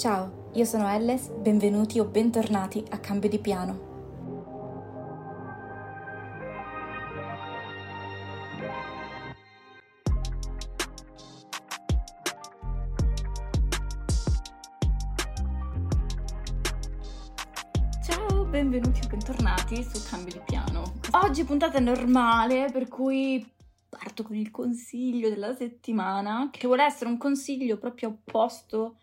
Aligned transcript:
Ciao, 0.00 0.48
io 0.54 0.64
sono 0.64 0.88
Elles, 0.88 1.28
benvenuti 1.28 1.98
o 1.98 2.06
bentornati 2.06 2.82
a 2.88 2.98
Cambio 3.00 3.28
di 3.28 3.38
Piano. 3.38 3.88
Ciao, 18.02 18.44
benvenuti 18.46 19.00
o 19.04 19.06
bentornati 19.06 19.82
su 19.82 20.02
Cambio 20.08 20.32
di 20.32 20.40
Piano. 20.46 20.94
Oggi 21.10 21.44
puntata 21.44 21.78
normale, 21.78 22.70
per 22.72 22.88
cui 22.88 23.46
parto 23.90 24.22
con 24.22 24.36
il 24.36 24.50
consiglio 24.50 25.28
della 25.28 25.54
settimana, 25.54 26.48
che 26.50 26.66
vuole 26.66 26.84
essere 26.84 27.10
un 27.10 27.18
consiglio 27.18 27.76
proprio 27.76 28.08
opposto 28.08 28.99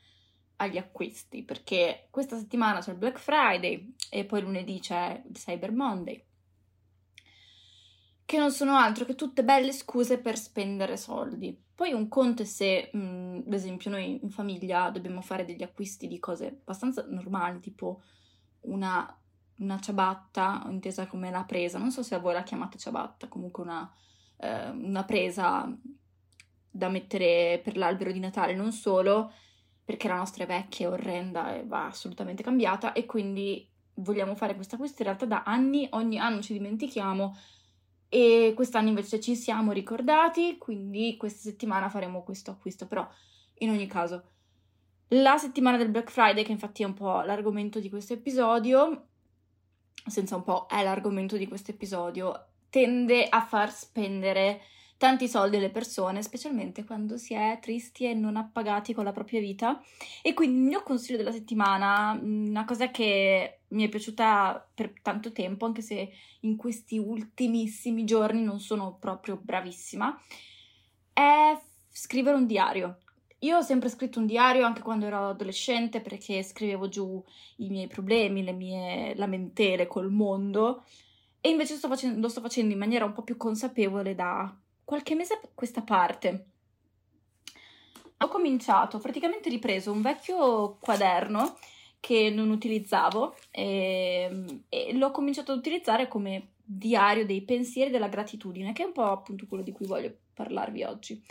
agli 0.57 0.78
acquisti 0.78 1.44
perché 1.44 2.07
questa 2.09 2.38
settimana 2.38 2.79
c'è 2.79 2.91
il 2.91 2.97
Black 2.97 3.19
Friday 3.19 3.94
e 4.09 4.25
poi 4.25 4.41
lunedì 4.41 4.79
c'è 4.79 5.22
il 5.25 5.34
Cyber 5.34 5.72
Monday 5.72 6.23
che 8.28 8.38
non 8.38 8.51
sono 8.51 8.75
altro 8.75 9.06
che 9.06 9.16
tutte 9.16 9.45
belle 9.45 9.72
scuse 9.72 10.19
per 10.19 10.38
spendere 10.38 10.97
soldi. 10.97 11.57
Poi 11.73 11.94
un 11.94 12.09
conto 12.09 12.41
è 12.41 12.45
se, 12.45 12.90
mh, 12.91 13.44
ad 13.45 13.53
esempio, 13.53 13.90
noi 13.90 14.19
in 14.22 14.29
famiglia 14.29 14.90
dobbiamo 14.90 15.22
fare 15.22 15.45
degli 15.45 15.63
acquisti 15.63 16.09
di 16.09 16.19
cose 16.19 16.47
abbastanza 16.47 17.06
normali, 17.07 17.62
tipo 17.62 18.01
una, 18.63 19.18
una 19.59 19.79
ciabatta, 19.79 20.66
intesa 20.68 21.07
come 21.07 21.31
la 21.31 21.45
presa, 21.45 21.78
non 21.78 21.89
so 21.89 22.03
se 22.03 22.16
a 22.16 22.19
voi 22.19 22.34
la 22.34 22.44
chiamate 22.44 22.78
ciabatta, 22.78 23.29
comunque 23.29 23.63
una, 23.63 23.89
eh, 24.39 24.69
una 24.72 25.06
presa 25.06 25.74
da 26.69 26.89
mettere 26.89 27.62
per 27.63 27.78
l'albero 27.78 28.12
di 28.12 28.19
Natale, 28.19 28.56
non 28.56 28.74
solo, 28.74 29.31
perché 29.88 30.09
la 30.09 30.18
nostra 30.18 30.44
è 30.44 30.48
vecchia, 30.48 30.90
è 30.90 30.92
orrenda 30.92 31.56
e 31.56 31.64
va 31.66 31.86
assolutamente 31.86 32.44
cambiata 32.44 32.92
e 32.92 33.06
quindi 33.06 33.66
vogliamo 33.94 34.36
fare 34.36 34.53
questo 34.53 34.75
acquisto 34.75 35.02
in 35.02 35.08
realtà 35.08 35.25
da 35.25 35.44
anni, 35.44 35.88
ogni 35.92 36.20
anno 36.20 36.42
ci 36.42 36.52
dimentichiamo 36.52 37.38
e 38.09 38.52
quest'anno 38.53 38.90
invece 38.90 39.22
ci 39.22 39.34
siamo 39.34 39.72
ricordati, 39.72 40.58
quindi 40.58 41.16
questa 41.16 41.40
settimana 41.40 41.88
faremo 41.88 42.22
questo 42.22 42.52
acquisto, 42.52 42.86
però 42.86 43.08
in 43.59 43.70
ogni 43.70 43.88
caso 43.88 44.24
la 45.12 45.38
settimana 45.38 45.78
del 45.78 45.88
Black 45.88 46.12
Friday, 46.12 46.44
che 46.44 46.52
infatti 46.52 46.84
è 46.84 46.86
un 46.86 46.94
po' 46.94 47.22
l'argomento 47.22 47.80
di 47.80 47.90
questo 47.90 48.12
episodio, 48.12 49.06
senza 50.06 50.36
un 50.36 50.44
po' 50.44 50.66
è 50.69 50.84
l'argomento 50.84 51.38
di 51.38 51.48
questo 51.48 51.72
episodio, 51.72 52.48
tende 52.69 53.25
a 53.30 53.40
far 53.40 53.72
spendere 53.72 54.59
tanti 54.97 55.28
soldi 55.28 55.58
alle 55.58 55.69
persone, 55.69 56.24
specialmente 56.24 56.84
quando 56.84 57.18
si 57.18 57.34
è 57.34 57.58
tristi 57.62 58.06
e 58.06 58.13
non 58.13 58.35
appagati 58.35 58.94
con 58.94 59.03
la 59.03 59.12
propria 59.12 59.40
vita. 59.40 59.81
E 60.22 60.34
quindi 60.34 60.58
il 60.58 60.63
mio 60.63 60.84
consiglio 60.84 61.18
della 61.18 61.31
settimana, 61.31 62.13
mm, 62.13 62.50
una 62.50 62.66
cosa 62.66 62.90
che 62.90 63.59
mi 63.69 63.86
è 63.86 63.90
piaciuta 63.90 64.69
per 64.74 64.94
tanto 65.02 65.31
tempo, 65.31 65.66
anche 65.66 65.81
se 65.81 66.12
in 66.41 66.56
questi 66.56 66.97
ultimissimi 66.97 68.06
giorni 68.06 68.44
non 68.44 68.59
sono 68.59 68.97
proprio 69.00 69.40
bravissima, 69.41 70.19
è 71.13 71.59
scrivere 71.90 72.36
un 72.36 72.46
diario. 72.46 73.00
Io 73.41 73.57
ho 73.57 73.62
sempre 73.62 73.90
scritto 73.90 74.19
un 74.19 74.25
diario 74.25 74.66
anche 74.66 74.81
quando 74.81 75.06
ero 75.06 75.30
adolescente 75.30 76.02
perché 76.02 76.41
scrivevo 76.41 76.90
giù 76.90 77.24
i 77.57 77.69
miei 77.69 77.88
problemi, 77.88 78.44
le 78.44 78.53
mie 78.53 79.16
lamentele 79.16 79.86
col 79.86 80.12
mondo 80.12 80.84
e 81.40 81.50
invece 81.50 81.75
sto 81.75 81.88
facendo, 81.88 82.19
lo 82.19 82.30
sto 82.30 82.41
facendo 82.41 82.74
in 82.74 82.80
maniera 82.80 83.06
un 83.06 83.13
po' 83.13 83.22
più 83.22 83.38
consapevole 83.38 84.16
da 84.16 84.53
qualche 84.88 85.16
mese 85.16 85.34
a 85.34 85.50
questa 85.53 85.81
parte. 85.81 86.46
Ho 88.20 88.30
cominciato, 88.30 89.00
praticamente 89.00 89.50
ripreso 89.50 89.92
un 89.92 90.02
vecchio 90.02 90.78
quaderno 90.80 91.58
che 92.00 92.30
non 92.30 92.52
utilizzavo 92.52 93.36
e, 93.52 94.64
e 94.70 94.94
l'ho 94.94 95.12
cominciato 95.12 95.52
ad 95.52 95.58
utilizzare 95.58 96.08
come 96.08 96.52
diario 96.64 97.25
dei 97.25 97.42
pensieri 97.42 97.92
della 97.92 98.08
gratitudine, 98.08 98.72
che 98.72 98.84
è 98.84 98.86
un 98.86 98.94
po' 98.94 99.03
appunto 99.03 99.46
quello 99.46 99.62
di 99.62 99.74
cui 99.74 99.86
voglio 99.86 100.20
parlarvi 100.34 100.84
oggi. 100.84 101.22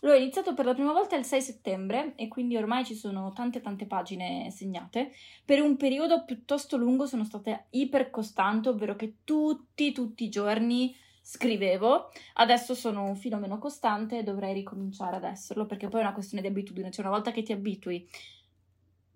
L'ho 0.00 0.14
iniziato 0.14 0.54
per 0.54 0.64
la 0.64 0.72
prima 0.72 0.92
volta 0.92 1.14
il 1.14 1.26
6 1.26 1.42
settembre 1.42 2.14
e 2.16 2.28
quindi 2.28 2.56
ormai 2.56 2.82
ci 2.82 2.94
sono 2.94 3.30
tante 3.34 3.60
tante 3.60 3.84
pagine 3.84 4.50
segnate. 4.50 5.12
Per 5.44 5.60
un 5.60 5.76
periodo 5.76 6.24
piuttosto 6.24 6.78
lungo 6.78 7.04
sono 7.04 7.24
stata 7.24 7.66
iper 7.72 8.08
costante, 8.08 8.70
ovvero 8.70 8.96
che 8.96 9.16
tutti, 9.22 9.92
tutti 9.92 10.24
i 10.24 10.30
giorni 10.30 10.96
scrivevo. 11.22 12.10
Adesso 12.34 12.74
sono 12.74 13.04
un 13.04 13.16
filo 13.16 13.38
meno 13.38 13.58
costante 13.58 14.18
e 14.18 14.22
dovrei 14.22 14.52
ricominciare 14.52 15.16
ad 15.16 15.24
esserlo 15.24 15.64
perché 15.64 15.88
poi 15.88 16.00
è 16.00 16.04
una 16.04 16.12
questione 16.12 16.42
di 16.42 16.48
abitudine. 16.48 16.90
Cioè 16.90 17.04
una 17.04 17.14
volta 17.14 17.30
che 17.30 17.42
ti 17.42 17.52
abitui 17.52 18.06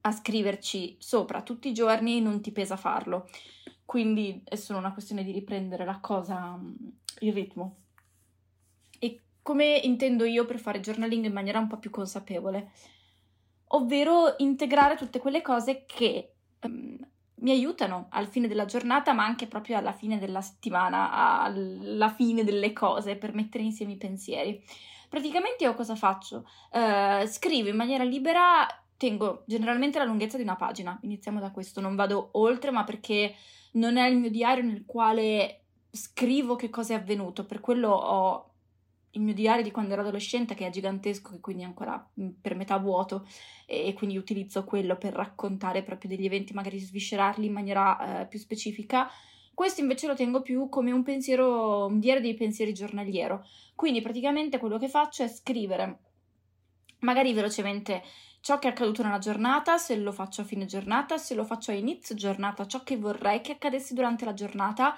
a 0.03 0.13
scriverci 0.13 0.97
sopra 0.99 1.43
tutti 1.43 1.69
i 1.69 1.75
giorni 1.75 2.21
non 2.21 2.41
ti 2.41 2.53
pesa 2.53 2.77
farlo. 2.77 3.29
Quindi 3.85 4.43
è 4.45 4.55
solo 4.57 4.79
una 4.79 4.93
questione 4.93 5.23
di 5.23 5.33
riprendere 5.33 5.85
la 5.85 5.99
cosa, 6.01 6.59
il 7.21 7.33
ritmo 7.33 7.81
come 9.47 9.81
intendo 9.85 10.25
io 10.25 10.45
per 10.45 10.59
fare 10.59 10.81
journaling 10.81 11.25
in 11.25 11.33
maniera 11.33 11.61
un 11.61 11.69
po' 11.69 11.79
più 11.79 11.89
consapevole, 11.89 12.73
ovvero 13.69 14.35
integrare 14.39 14.97
tutte 14.97 15.21
quelle 15.21 15.41
cose 15.41 15.85
che 15.87 16.36
mi 17.47 17.53
aiutano 17.53 18.09
al 18.11 18.27
fine 18.27 18.49
della 18.49 18.65
giornata, 18.65 19.13
ma 19.13 19.25
anche 19.25 19.47
proprio 19.47 19.77
alla 19.77 19.93
fine 19.93 20.19
della 20.19 20.41
settimana, 20.41 21.43
alla 21.43 22.09
fine 22.09 22.43
delle 22.43 22.73
cose, 22.73 23.15
per 23.15 23.35
mettere 23.35 23.63
insieme 23.63 23.93
i 23.93 23.97
pensieri. 23.97 24.61
Praticamente 25.09 25.63
io 25.63 25.73
cosa 25.75 25.95
faccio? 25.95 26.45
Uh, 26.73 27.25
scrivo 27.27 27.69
in 27.69 27.77
maniera 27.77 28.03
libera 28.03 28.67
tengo 28.97 29.45
generalmente 29.47 29.99
la 29.99 30.05
lunghezza 30.05 30.37
di 30.37 30.43
una 30.43 30.57
pagina, 30.57 30.99
iniziamo 31.03 31.39
da 31.39 31.53
questo, 31.53 31.81
non 31.81 31.95
vado 31.95 32.31
oltre, 32.33 32.73
ma 32.73 32.83
perché 32.83 33.37
non 33.73 33.97
è 33.97 34.09
il 34.09 34.17
mio 34.17 34.31
diario 34.31 34.65
nel 34.65 34.85
quale 34.85 35.67
scrivo 35.89 36.57
che 36.57 36.69
cosa 36.69 36.95
è 36.95 36.97
avvenuto, 36.97 37.47
per 37.47 37.61
quello 37.61 37.91
ho 37.91 38.55
il 39.13 39.23
mio 39.23 39.35
diario 39.35 39.63
di 39.63 39.71
quando 39.71 39.93
ero 39.93 40.03
adolescente 40.03 40.55
che 40.55 40.67
è 40.67 40.71
gigantesco, 40.71 41.33
che 41.33 41.41
quindi 41.41 41.65
ancora 41.65 42.07
per 42.41 42.55
metà 42.55 42.77
vuoto 42.79 43.27
e 43.65 43.93
quindi 43.95 44.17
utilizzo 44.17 44.65
quello 44.65 44.97
per 44.97 45.15
raccontare 45.15 45.83
proprio 45.83 46.11
degli 46.11 46.27
eventi, 46.27 46.53
magari 46.53 46.79
sviscerarli 46.79 47.47
in 47.47 47.53
maniera 47.53 48.21
eh, 48.21 48.27
più 48.27 48.39
specifica. 48.39 49.11
Questo 49.55 49.81
invece 49.81 50.07
lo 50.07 50.15
tengo 50.15 50.43
più 50.43 50.69
come 50.69 50.93
un 50.93 51.03
pensiero, 51.03 51.87
un 51.87 51.99
diario 51.99 52.21
dei 52.21 52.35
pensieri 52.35 52.75
giornaliero. 52.75 53.47
Quindi 53.75 54.03
praticamente 54.03 54.59
quello 54.59 54.79
che 54.79 54.89
faccio 54.89 55.23
è 55.23 55.29
scrivere 55.29 56.01
magari 57.01 57.33
velocemente 57.33 58.03
ciò 58.41 58.59
che 58.59 58.69
è 58.69 58.71
accaduto 58.71 59.03
nella 59.03 59.19
giornata, 59.19 59.77
se 59.79 59.97
lo 59.97 60.13
faccio 60.13 60.43
a 60.43 60.45
fine 60.45 60.67
giornata, 60.67 61.19
se 61.19 61.35
lo 61.35 61.45
faccio 61.45 61.71
a 61.71 61.75
inizio 61.75 62.15
giornata, 62.15 62.67
ciò 62.67 62.83
che 62.83 62.97
vorrei 62.97 63.41
che 63.41 63.53
accadesse 63.53 63.95
durante 63.95 64.25
la 64.25 64.35
giornata 64.35 64.97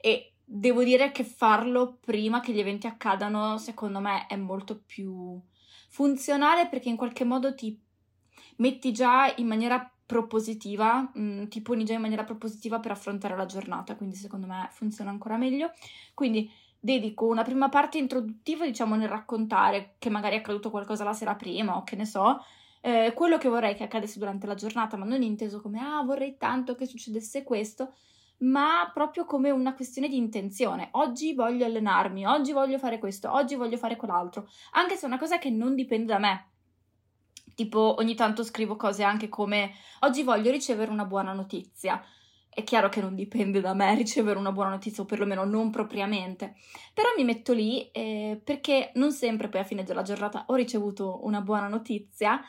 e 0.00 0.32
devo 0.52 0.82
dire 0.82 1.12
che 1.12 1.22
farlo 1.22 1.98
prima 2.00 2.40
che 2.40 2.52
gli 2.52 2.58
eventi 2.58 2.88
accadano, 2.88 3.56
secondo 3.56 4.00
me, 4.00 4.26
è 4.26 4.34
molto 4.34 4.82
più 4.84 5.40
funzionale 5.88 6.66
perché 6.68 6.88
in 6.88 6.96
qualche 6.96 7.24
modo 7.24 7.54
ti 7.54 7.78
metti 8.56 8.92
già 8.92 9.32
in 9.36 9.46
maniera 9.46 9.88
propositiva, 10.04 11.08
mh, 11.14 11.22
mm, 11.22 11.46
ti 11.46 11.62
poni 11.62 11.84
già 11.84 11.94
in 11.94 12.00
maniera 12.00 12.24
propositiva 12.24 12.80
per 12.80 12.90
affrontare 12.90 13.36
la 13.36 13.46
giornata, 13.46 13.94
quindi 13.94 14.16
secondo 14.16 14.48
me 14.48 14.68
funziona 14.72 15.10
ancora 15.10 15.36
meglio. 15.36 15.70
Quindi 16.14 16.50
dedico 16.80 17.26
una 17.26 17.44
prima 17.44 17.68
parte 17.68 17.98
introduttiva, 17.98 18.66
diciamo, 18.66 18.96
nel 18.96 19.08
raccontare 19.08 19.94
che 19.98 20.10
magari 20.10 20.34
è 20.34 20.38
accaduto 20.38 20.70
qualcosa 20.70 21.04
la 21.04 21.12
sera 21.12 21.36
prima 21.36 21.76
o 21.76 21.84
che 21.84 21.94
ne 21.94 22.06
so, 22.06 22.44
eh, 22.80 23.12
quello 23.14 23.38
che 23.38 23.48
vorrei 23.48 23.76
che 23.76 23.84
accadesse 23.84 24.18
durante 24.18 24.48
la 24.48 24.54
giornata, 24.54 24.96
ma 24.96 25.04
non 25.04 25.22
inteso 25.22 25.60
come 25.60 25.78
ah, 25.80 26.02
vorrei 26.02 26.36
tanto 26.36 26.74
che 26.74 26.86
succedesse 26.86 27.44
questo, 27.44 27.92
ma 28.40 28.90
proprio 28.92 29.24
come 29.24 29.50
una 29.50 29.74
questione 29.74 30.08
di 30.08 30.16
intenzione. 30.16 30.88
Oggi 30.92 31.34
voglio 31.34 31.64
allenarmi, 31.64 32.26
oggi 32.26 32.52
voglio 32.52 32.78
fare 32.78 32.98
questo, 32.98 33.32
oggi 33.32 33.54
voglio 33.54 33.76
fare 33.76 33.96
quell'altro, 33.96 34.48
anche 34.72 34.96
se 34.96 35.04
è 35.04 35.06
una 35.06 35.18
cosa 35.18 35.38
che 35.38 35.50
non 35.50 35.74
dipende 35.74 36.12
da 36.12 36.18
me. 36.18 36.44
Tipo, 37.54 37.96
ogni 37.98 38.14
tanto 38.14 38.42
scrivo 38.42 38.76
cose 38.76 39.02
anche 39.02 39.28
come 39.28 39.72
oggi 40.00 40.22
voglio 40.22 40.50
ricevere 40.50 40.90
una 40.90 41.04
buona 41.04 41.32
notizia. 41.32 42.02
È 42.48 42.64
chiaro 42.64 42.88
che 42.88 43.00
non 43.00 43.14
dipende 43.14 43.60
da 43.60 43.74
me 43.74 43.94
ricevere 43.94 44.38
una 44.38 44.52
buona 44.52 44.70
notizia, 44.70 45.02
o 45.02 45.06
perlomeno 45.06 45.44
non 45.44 45.70
propriamente. 45.70 46.56
Però 46.94 47.08
mi 47.16 47.24
metto 47.24 47.52
lì 47.52 47.90
eh, 47.90 48.40
perché 48.42 48.92
non 48.94 49.12
sempre 49.12 49.48
poi 49.48 49.60
a 49.60 49.64
fine 49.64 49.84
della 49.84 50.02
giornata 50.02 50.44
ho 50.46 50.54
ricevuto 50.54 51.20
una 51.24 51.42
buona 51.42 51.68
notizia, 51.68 52.40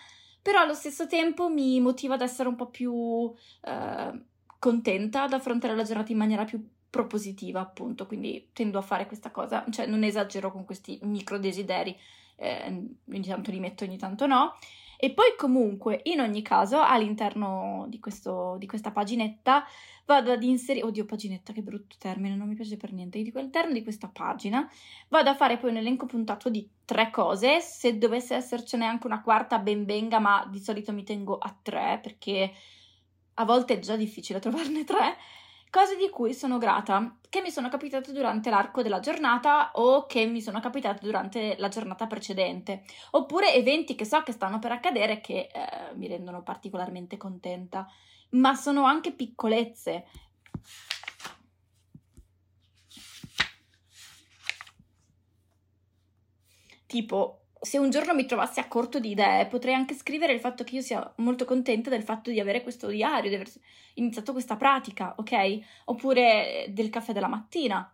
però 0.42 0.62
allo 0.62 0.74
stesso 0.74 1.06
tempo 1.08 1.50
mi 1.50 1.80
motiva 1.82 2.14
ad 2.16 2.22
essere 2.22 2.48
un 2.48 2.56
po' 2.56 2.68
più 2.68 3.32
eh, 3.64 4.24
contenta 4.62 5.24
ad 5.24 5.34
affrontare 5.34 5.76
la 5.76 5.82
giornata 5.82 6.12
in 6.12 6.20
maniera 6.20 6.46
più 6.46 6.64
propositiva, 6.88 7.62
appunto, 7.62 8.06
quindi 8.06 8.50
tendo 8.54 8.78
a 8.78 8.84
fare 8.84 9.08
questa 9.08 9.32
cosa, 9.32 9.66
cioè 9.72 9.88
non 9.88 10.04
esagero 10.04 10.52
con 10.52 10.66
questi 10.66 11.00
micro 11.02 11.40
desideri, 11.40 11.98
eh, 12.36 12.88
ogni 13.12 13.26
tanto 13.26 13.50
li 13.50 13.60
metto, 13.60 13.86
ogni 13.86 13.98
tanto 13.98 14.28
no. 14.28 14.54
E 14.98 15.10
poi 15.14 15.34
comunque, 15.36 16.02
in 16.04 16.20
ogni 16.20 16.44
caso, 16.44 16.80
all'interno 16.80 17.88
di, 17.90 18.00
questo, 18.00 18.56
di 18.60 18.68
questa 18.68 18.92
paginetta 18.92 19.66
vado 20.06 20.32
ad 20.32 20.44
inserire, 20.44 20.86
oddio 20.86 21.06
paginetta 21.06 21.54
che 21.54 21.64
brutto 21.64 21.96
termine, 21.98 22.36
non 22.36 22.48
mi 22.48 22.54
piace 22.54 22.78
per 22.78 22.94
niente, 22.94 23.20
dico 23.20 23.40
all'interno 23.40 23.74
di 23.74 23.82
questa 23.82 24.12
pagina 24.14 24.70
vado 25.08 25.32
a 25.32 25.36
fare 25.36 25.58
poi 25.58 25.72
un 25.72 25.78
elenco 25.78 26.06
puntato 26.06 26.50
di 26.50 26.70
tre 26.86 27.10
cose, 27.10 27.62
se 27.62 27.98
dovesse 27.98 28.36
essercene 28.36 28.86
anche 28.86 29.08
una 29.08 29.24
quarta 29.24 29.58
ben 29.58 29.86
venga, 29.86 30.20
ma 30.20 30.48
di 30.48 30.60
solito 30.60 30.94
mi 30.94 31.04
tengo 31.04 31.40
a 31.40 31.58
tre 31.60 32.00
perché 32.00 32.54
a 33.36 33.46
volte 33.46 33.76
è 33.76 33.80
già 33.80 33.96
difficile 33.96 34.40
trovarne 34.40 34.84
tre, 34.84 35.18
cose 35.70 35.96
di 35.96 36.10
cui 36.10 36.34
sono 36.34 36.58
grata, 36.58 37.18
che 37.30 37.42
mi 37.42 37.50
sono 37.50 37.70
capitate 37.70 38.12
durante 38.12 38.50
l'arco 38.50 38.82
della 38.84 39.00
giornata 39.00 39.72
o 39.76 40.06
che 40.06 40.26
mi 40.26 40.42
sono 40.42 40.60
capitate 40.60 41.00
durante 41.02 41.56
la 41.58 41.70
giornata 41.70 42.08
precedente, 42.08 42.84
oppure 43.12 43.54
eventi 43.54 43.96
che 43.96 44.06
so 44.06 44.22
che 44.22 44.34
stanno 44.34 44.60
per 44.60 44.74
accadere 44.74 45.22
che 45.22 45.50
eh, 45.52 45.96
mi 45.96 46.08
rendono 46.08 46.44
particolarmente 46.44 47.16
contenta, 47.18 47.88
ma 48.32 48.54
sono 48.56 48.84
anche 48.84 49.14
piccolezze. 49.14 50.06
Tipo, 56.86 57.41
se 57.64 57.78
un 57.78 57.92
giorno 57.92 58.16
mi 58.16 58.26
trovassi 58.26 58.60
a 58.60 58.68
corto 58.68 59.00
di 59.00 59.12
idee, 59.12 59.46
potrei 59.46 59.76
anche 59.76 59.94
scrivere 59.94 60.34
il 60.34 60.40
fatto 60.40 60.64
che 60.64 60.76
io 60.76 60.82
sia 60.82 61.14
molto 61.18 61.46
contenta 61.46 61.92
del 61.92 62.02
fatto 62.02 62.32
di 62.32 62.40
avere 62.40 62.64
questo 62.64 62.88
diario, 62.88 63.30
di 63.30 63.36
aver 63.36 63.50
iniziato 63.96 64.32
questa 64.32 64.58
pratica, 64.58 65.14
ok? 65.18 65.60
Oppure 65.86 66.66
del 66.70 66.90
caffè 66.90 67.14
della 67.14 67.28
mattina, 67.28 67.88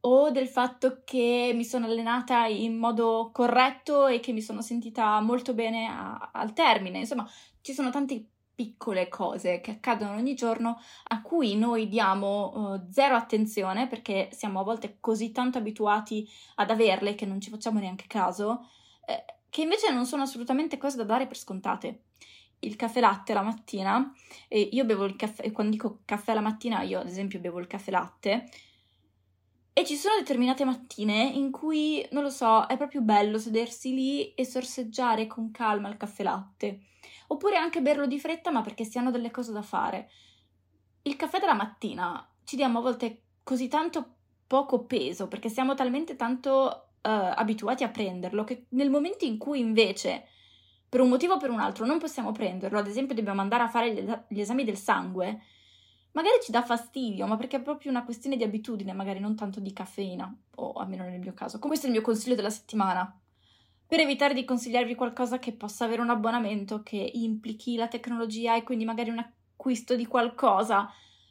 o 0.00 0.30
del 0.30 0.48
fatto 0.48 1.00
che 1.04 1.52
mi 1.54 1.64
sono 1.64 1.86
allenata 1.86 2.44
in 2.44 2.76
modo 2.76 3.30
corretto 3.32 4.06
e 4.06 4.20
che 4.20 4.32
mi 4.32 4.42
sono 4.42 4.60
sentita 4.60 5.18
molto 5.20 5.54
bene 5.54 5.86
a, 5.88 6.30
al 6.32 6.52
termine. 6.52 6.98
Insomma, 6.98 7.26
ci 7.62 7.72
sono 7.72 7.88
tante 7.90 8.22
piccole 8.54 9.08
cose 9.08 9.60
che 9.60 9.72
accadono 9.72 10.14
ogni 10.14 10.34
giorno 10.34 10.78
a 11.08 11.22
cui 11.22 11.56
noi 11.56 11.88
diamo 11.88 12.52
uh, 12.54 12.86
zero 12.90 13.14
attenzione 13.14 13.86
perché 13.86 14.28
siamo 14.32 14.60
a 14.60 14.62
volte 14.64 14.96
così 15.00 15.30
tanto 15.30 15.58
abituati 15.58 16.28
ad 16.56 16.70
averle 16.70 17.14
che 17.14 17.26
non 17.26 17.40
ci 17.40 17.50
facciamo 17.50 17.80
neanche 17.80 18.06
caso 18.06 18.66
eh, 19.06 19.24
che 19.48 19.62
invece 19.62 19.90
non 19.90 20.04
sono 20.04 20.22
assolutamente 20.22 20.76
cose 20.76 20.96
da 20.96 21.04
dare 21.04 21.26
per 21.26 21.38
scontate. 21.38 22.02
Il 22.58 22.76
caffè 22.76 23.00
latte 23.00 23.32
la 23.32 23.42
mattina, 23.42 24.12
e 24.48 24.60
io 24.60 24.84
bevo 24.84 25.04
il 25.04 25.16
caffè, 25.16 25.50
quando 25.52 25.72
dico 25.72 26.00
caffè 26.04 26.34
la 26.34 26.40
mattina, 26.40 26.82
io 26.82 27.00
ad 27.00 27.06
esempio 27.06 27.38
bevo 27.38 27.58
il 27.58 27.66
caffè 27.66 27.90
latte, 27.90 28.48
e 29.78 29.84
ci 29.84 29.96
sono 29.96 30.16
determinate 30.16 30.64
mattine 30.64 31.22
in 31.22 31.50
cui, 31.50 32.06
non 32.12 32.22
lo 32.22 32.30
so, 32.30 32.66
è 32.66 32.78
proprio 32.78 33.02
bello 33.02 33.38
sedersi 33.38 33.94
lì 33.94 34.32
e 34.32 34.46
sorseggiare 34.46 35.26
con 35.26 35.50
calma 35.50 35.90
il 35.90 35.98
caffè 35.98 36.22
latte. 36.22 36.80
Oppure 37.26 37.56
anche 37.56 37.82
berlo 37.82 38.06
di 38.06 38.18
fretta, 38.18 38.50
ma 38.50 38.62
perché 38.62 38.84
si 38.84 38.96
hanno 38.96 39.10
delle 39.10 39.30
cose 39.30 39.52
da 39.52 39.60
fare. 39.60 40.10
Il 41.02 41.16
caffè 41.16 41.40
della 41.40 41.52
mattina 41.52 42.26
ci 42.44 42.56
diamo 42.56 42.78
a 42.78 42.82
volte 42.82 43.24
così 43.42 43.68
tanto 43.68 44.14
poco 44.46 44.84
peso, 44.84 45.28
perché 45.28 45.50
siamo 45.50 45.74
talmente 45.74 46.16
tanto 46.16 46.92
abituati 47.06 47.84
a 47.84 47.88
prenderlo, 47.88 48.44
che 48.44 48.66
nel 48.70 48.90
momento 48.90 49.24
in 49.24 49.38
cui 49.38 49.60
invece 49.60 50.26
per 50.88 51.00
un 51.00 51.08
motivo 51.08 51.34
o 51.34 51.38
per 51.38 51.50
un 51.50 51.60
altro 51.60 51.84
non 51.84 51.98
possiamo 51.98 52.32
prenderlo, 52.32 52.78
ad 52.78 52.86
esempio 52.86 53.14
dobbiamo 53.14 53.40
andare 53.40 53.62
a 53.62 53.68
fare 53.68 53.92
gli, 53.92 54.04
gli 54.28 54.40
esami 54.40 54.64
del 54.64 54.76
sangue, 54.76 55.40
magari 56.12 56.36
ci 56.42 56.50
dà 56.50 56.62
fastidio, 56.62 57.26
ma 57.26 57.36
perché 57.36 57.56
è 57.56 57.62
proprio 57.62 57.90
una 57.90 58.04
questione 58.04 58.36
di 58.36 58.42
abitudine, 58.42 58.92
magari 58.92 59.20
non 59.20 59.36
tanto 59.36 59.60
di 59.60 59.72
caffeina, 59.72 60.34
o 60.56 60.72
almeno 60.72 61.04
nel 61.04 61.20
mio 61.20 61.34
caso. 61.34 61.58
Questo 61.58 61.86
è 61.86 61.88
il 61.88 61.94
mio 61.94 62.04
consiglio 62.04 62.34
della 62.34 62.50
settimana. 62.50 63.20
Per 63.86 64.00
evitare 64.00 64.34
di 64.34 64.44
consigliarvi 64.44 64.94
qualcosa 64.94 65.38
che 65.38 65.52
possa 65.52 65.84
avere 65.84 66.00
un 66.00 66.10
abbonamento 66.10 66.82
che 66.82 66.96
implichi 66.96 67.76
la 67.76 67.86
tecnologia 67.86 68.56
e 68.56 68.62
quindi 68.62 68.84
magari 68.84 69.10
un 69.10 69.18
acquisto 69.18 69.94
di 69.94 70.06
qualcosa, 70.06 70.90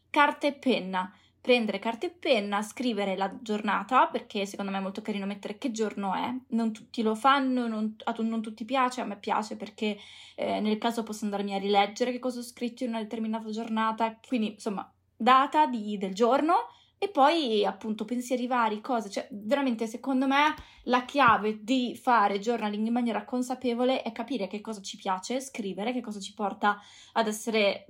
carta 0.09 0.47
e 0.47 0.53
penna 0.53 1.11
prendere 1.45 1.77
carta 1.77 2.07
e 2.07 2.09
penna, 2.09 2.63
scrivere 2.63 3.15
la 3.15 3.31
giornata, 3.39 4.07
perché 4.07 4.47
secondo 4.47 4.71
me 4.71 4.79
è 4.79 4.81
molto 4.81 5.03
carino 5.03 5.27
mettere 5.27 5.59
che 5.59 5.69
giorno 5.69 6.15
è. 6.15 6.33
Non 6.47 6.73
tutti 6.73 7.03
lo 7.03 7.13
fanno, 7.13 7.67
non, 7.67 7.95
a 8.03 8.15
non 8.17 8.41
tutti 8.41 8.65
piace, 8.65 9.01
a 9.01 9.05
me 9.05 9.15
piace 9.15 9.55
perché 9.55 9.95
eh, 10.33 10.59
nel 10.59 10.79
caso 10.79 11.03
posso 11.03 11.23
andarmi 11.25 11.53
a 11.53 11.59
rileggere 11.59 12.11
che 12.11 12.17
cosa 12.17 12.39
ho 12.39 12.41
scritto 12.41 12.83
in 12.83 12.89
una 12.89 13.03
determinata 13.03 13.51
giornata. 13.51 14.17
Quindi, 14.27 14.53
insomma, 14.53 14.91
data 15.15 15.67
di, 15.67 15.99
del 15.99 16.15
giorno 16.15 16.69
e 16.97 17.09
poi 17.09 17.63
appunto 17.63 18.05
pensieri 18.05 18.47
vari, 18.47 18.81
cose, 18.81 19.11
cioè 19.11 19.27
veramente 19.29 19.85
secondo 19.85 20.25
me 20.25 20.55
la 20.85 21.05
chiave 21.05 21.63
di 21.63 21.95
fare 21.95 22.39
journaling 22.39 22.87
in 22.87 22.91
maniera 22.91 23.23
consapevole 23.23 24.01
è 24.01 24.11
capire 24.11 24.47
che 24.47 24.61
cosa 24.61 24.81
ci 24.81 24.97
piace 24.97 25.39
scrivere, 25.41 25.93
che 25.93 26.01
cosa 26.01 26.19
ci 26.19 26.33
porta 26.33 26.79
ad 27.13 27.27
essere 27.27 27.85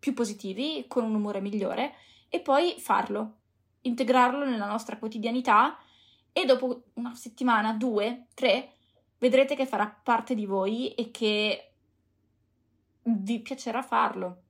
più 0.00 0.12
positivi, 0.12 0.86
con 0.88 1.04
un 1.04 1.14
umore 1.14 1.40
migliore 1.40 1.94
e 2.34 2.40
poi 2.40 2.76
farlo, 2.78 3.40
integrarlo 3.82 4.46
nella 4.46 4.64
nostra 4.64 4.96
quotidianità 4.96 5.76
e 6.32 6.46
dopo 6.46 6.84
una 6.94 7.14
settimana, 7.14 7.74
due, 7.74 8.28
tre, 8.32 8.72
vedrete 9.18 9.54
che 9.54 9.66
farà 9.66 9.86
parte 9.86 10.34
di 10.34 10.46
voi 10.46 10.94
e 10.94 11.10
che 11.10 11.72
vi 13.02 13.40
piacerà 13.40 13.82
farlo. 13.82 14.44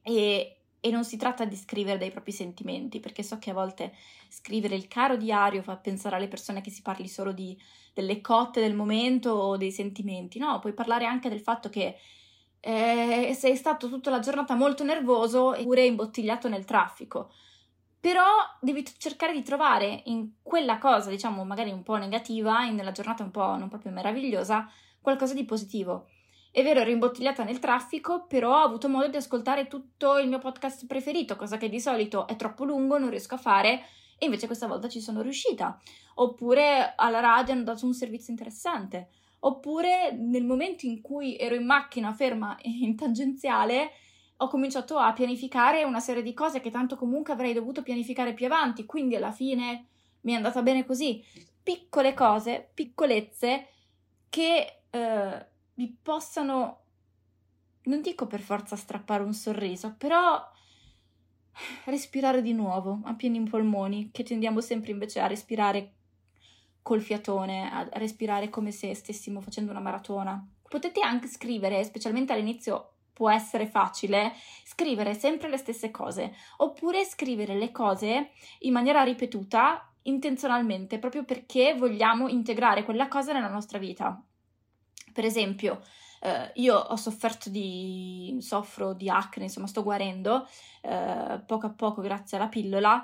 E, 0.00 0.60
e 0.80 0.90
non 0.90 1.04
si 1.04 1.18
tratta 1.18 1.44
di 1.44 1.56
scrivere 1.56 1.98
dei 1.98 2.10
propri 2.10 2.32
sentimenti, 2.32 3.00
perché 3.00 3.22
so 3.22 3.38
che 3.38 3.50
a 3.50 3.54
volte 3.54 3.94
scrivere 4.30 4.74
il 4.74 4.88
caro 4.88 5.18
diario 5.18 5.60
fa 5.60 5.76
pensare 5.76 6.16
alle 6.16 6.28
persone 6.28 6.62
che 6.62 6.70
si 6.70 6.80
parli 6.80 7.06
solo 7.06 7.32
di, 7.32 7.54
delle 7.92 8.22
cotte 8.22 8.62
del 8.62 8.74
momento 8.74 9.32
o 9.32 9.58
dei 9.58 9.72
sentimenti. 9.72 10.38
No, 10.38 10.58
puoi 10.58 10.72
parlare 10.72 11.04
anche 11.04 11.28
del 11.28 11.42
fatto 11.42 11.68
che 11.68 11.98
eh, 12.60 13.34
sei 13.36 13.56
stato 13.56 13.88
tutta 13.88 14.10
la 14.10 14.20
giornata 14.20 14.54
molto 14.54 14.84
nervoso 14.84 15.54
eppure 15.54 15.84
imbottigliato 15.84 16.48
nel 16.48 16.64
traffico. 16.64 17.30
Però 18.00 18.24
devi 18.60 18.84
cercare 18.96 19.32
di 19.32 19.42
trovare 19.42 20.02
in 20.04 20.34
quella 20.42 20.78
cosa, 20.78 21.10
diciamo, 21.10 21.44
magari 21.44 21.70
un 21.70 21.82
po' 21.82 21.96
negativa, 21.96 22.68
nella 22.70 22.92
giornata 22.92 23.24
un 23.24 23.30
po' 23.30 23.56
non 23.56 23.68
proprio 23.68 23.90
meravigliosa, 23.90 24.70
qualcosa 25.00 25.34
di 25.34 25.44
positivo. 25.44 26.08
È 26.50 26.62
vero, 26.62 26.80
ero 26.80 26.90
imbottigliata 26.90 27.44
nel 27.44 27.58
traffico, 27.58 28.26
però 28.26 28.60
ho 28.60 28.64
avuto 28.64 28.88
modo 28.88 29.08
di 29.08 29.16
ascoltare 29.16 29.66
tutto 29.66 30.18
il 30.18 30.28
mio 30.28 30.38
podcast 30.38 30.86
preferito, 30.86 31.36
cosa 31.36 31.56
che 31.56 31.68
di 31.68 31.80
solito 31.80 32.26
è 32.26 32.36
troppo 32.36 32.64
lungo, 32.64 32.98
non 32.98 33.10
riesco 33.10 33.34
a 33.34 33.38
fare, 33.38 33.82
e 34.16 34.24
invece 34.24 34.46
questa 34.46 34.66
volta 34.66 34.88
ci 34.88 35.00
sono 35.00 35.20
riuscita. 35.20 35.78
Oppure 36.14 36.94
alla 36.96 37.20
radio 37.20 37.52
hanno 37.52 37.64
dato 37.64 37.84
un 37.84 37.94
servizio 37.94 38.32
interessante. 38.32 39.10
Oppure 39.40 40.12
nel 40.12 40.44
momento 40.44 40.86
in 40.86 41.00
cui 41.00 41.36
ero 41.36 41.54
in 41.54 41.64
macchina 41.64 42.12
ferma 42.12 42.56
in 42.62 42.96
tangenziale, 42.96 43.90
ho 44.40 44.48
cominciato 44.48 44.98
a 44.98 45.12
pianificare 45.12 45.84
una 45.84 46.00
serie 46.00 46.22
di 46.22 46.34
cose 46.34 46.60
che 46.60 46.70
tanto 46.70 46.96
comunque 46.96 47.32
avrei 47.32 47.52
dovuto 47.52 47.82
pianificare 47.82 48.34
più 48.34 48.46
avanti, 48.46 48.86
quindi 48.86 49.16
alla 49.16 49.32
fine 49.32 49.86
mi 50.22 50.32
è 50.32 50.36
andata 50.36 50.62
bene 50.62 50.84
così. 50.84 51.22
Piccole 51.62 52.14
cose, 52.14 52.70
piccolezze 52.72 53.68
che 54.28 54.80
eh, 54.90 55.46
vi 55.74 55.96
possano, 56.00 56.82
non 57.82 58.00
dico 58.00 58.26
per 58.26 58.40
forza 58.40 58.76
strappare 58.76 59.22
un 59.22 59.34
sorriso, 59.34 59.94
però 59.96 60.40
respirare 61.86 62.42
di 62.42 62.52
nuovo 62.52 63.00
a 63.04 63.14
pieni 63.14 63.42
polmoni, 63.42 64.10
che 64.12 64.22
tendiamo 64.22 64.60
sempre 64.60 64.92
invece 64.92 65.20
a 65.20 65.26
respirare 65.26 65.94
col 66.88 67.02
fiatone, 67.02 67.70
a 67.70 67.86
respirare 67.98 68.48
come 68.48 68.70
se 68.70 68.94
stessimo 68.94 69.42
facendo 69.42 69.72
una 69.72 69.80
maratona. 69.80 70.42
Potete 70.66 71.02
anche 71.02 71.26
scrivere, 71.26 71.84
specialmente 71.84 72.32
all'inizio 72.32 72.92
può 73.12 73.30
essere 73.30 73.66
facile, 73.66 74.32
scrivere 74.64 75.12
sempre 75.12 75.50
le 75.50 75.58
stesse 75.58 75.90
cose, 75.90 76.34
oppure 76.56 77.04
scrivere 77.04 77.58
le 77.58 77.72
cose 77.72 78.30
in 78.60 78.72
maniera 78.72 79.02
ripetuta 79.02 79.86
intenzionalmente, 80.04 80.98
proprio 80.98 81.24
perché 81.26 81.74
vogliamo 81.74 82.26
integrare 82.26 82.84
quella 82.84 83.06
cosa 83.06 83.34
nella 83.34 83.50
nostra 83.50 83.76
vita. 83.76 84.18
Per 85.12 85.24
esempio, 85.26 85.82
eh, 86.22 86.52
io 86.54 86.74
ho 86.74 86.96
sofferto 86.96 87.50
di, 87.50 88.38
soffro 88.40 88.94
di 88.94 89.10
acne, 89.10 89.44
insomma 89.44 89.66
sto 89.66 89.82
guarendo 89.82 90.48
eh, 90.80 91.42
poco 91.46 91.66
a 91.66 91.70
poco 91.70 92.00
grazie 92.00 92.38
alla 92.38 92.48
pillola, 92.48 93.02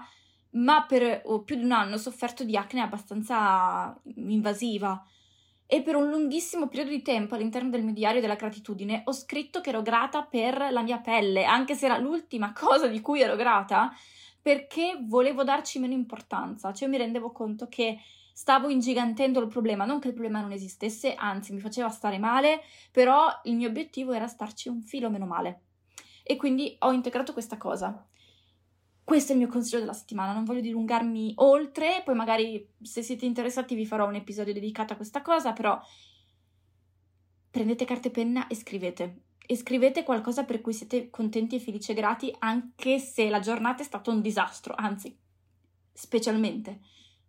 ma 0.54 0.84
per 0.86 1.22
più 1.44 1.56
di 1.56 1.64
un 1.64 1.72
anno 1.72 1.94
ho 1.94 1.98
sofferto 1.98 2.44
di 2.44 2.56
acne 2.56 2.80
abbastanza 2.80 3.98
invasiva 4.16 5.04
e 5.66 5.82
per 5.82 5.96
un 5.96 6.10
lunghissimo 6.10 6.68
periodo 6.68 6.90
di 6.90 7.02
tempo 7.02 7.34
all'interno 7.34 7.70
del 7.70 7.82
mio 7.82 7.94
diario 7.94 8.20
della 8.20 8.34
gratitudine 8.34 9.02
ho 9.04 9.12
scritto 9.12 9.60
che 9.60 9.70
ero 9.70 9.82
grata 9.82 10.22
per 10.22 10.68
la 10.70 10.82
mia 10.82 10.98
pelle, 10.98 11.44
anche 11.44 11.74
se 11.74 11.86
era 11.86 11.98
l'ultima 11.98 12.52
cosa 12.56 12.86
di 12.86 13.00
cui 13.00 13.20
ero 13.20 13.36
grata, 13.36 13.92
perché 14.40 14.98
volevo 15.02 15.42
darci 15.42 15.78
meno 15.78 15.94
importanza, 15.94 16.72
cioè 16.72 16.88
mi 16.88 16.98
rendevo 16.98 17.32
conto 17.32 17.66
che 17.68 17.98
stavo 18.32 18.68
ingigantendo 18.68 19.40
il 19.40 19.46
problema, 19.46 19.84
non 19.84 20.00
che 20.00 20.08
il 20.08 20.12
problema 20.12 20.40
non 20.40 20.52
esistesse, 20.52 21.14
anzi 21.14 21.52
mi 21.52 21.60
faceva 21.60 21.88
stare 21.88 22.18
male, 22.18 22.62
però 22.90 23.28
il 23.44 23.54
mio 23.54 23.68
obiettivo 23.68 24.12
era 24.12 24.26
starci 24.26 24.68
un 24.68 24.82
filo 24.82 25.08
meno 25.08 25.24
male. 25.24 25.62
E 26.22 26.36
quindi 26.36 26.76
ho 26.80 26.90
integrato 26.90 27.32
questa 27.32 27.56
cosa. 27.56 28.06
Questo 29.04 29.32
è 29.32 29.34
il 29.34 29.42
mio 29.42 29.50
consiglio 29.50 29.80
della 29.80 29.92
settimana, 29.92 30.32
non 30.32 30.44
voglio 30.44 30.62
dilungarmi 30.62 31.34
oltre, 31.36 32.00
poi 32.06 32.14
magari 32.14 32.74
se 32.80 33.02
siete 33.02 33.26
interessati 33.26 33.74
vi 33.74 33.84
farò 33.84 34.08
un 34.08 34.14
episodio 34.14 34.54
dedicato 34.54 34.94
a 34.94 34.96
questa 34.96 35.20
cosa, 35.20 35.52
però 35.52 35.78
prendete 37.50 37.84
carta 37.84 38.08
e 38.08 38.10
penna 38.10 38.46
e 38.46 38.54
scrivete. 38.54 39.20
E 39.46 39.56
scrivete 39.56 40.04
qualcosa 40.04 40.44
per 40.44 40.62
cui 40.62 40.72
siete 40.72 41.10
contenti 41.10 41.56
e 41.56 41.60
felici 41.60 41.90
e 41.90 41.94
grati 41.94 42.34
anche 42.38 42.98
se 42.98 43.28
la 43.28 43.40
giornata 43.40 43.82
è 43.82 43.84
stata 43.84 44.10
un 44.10 44.22
disastro, 44.22 44.74
anzi, 44.74 45.14
specialmente 45.92 46.80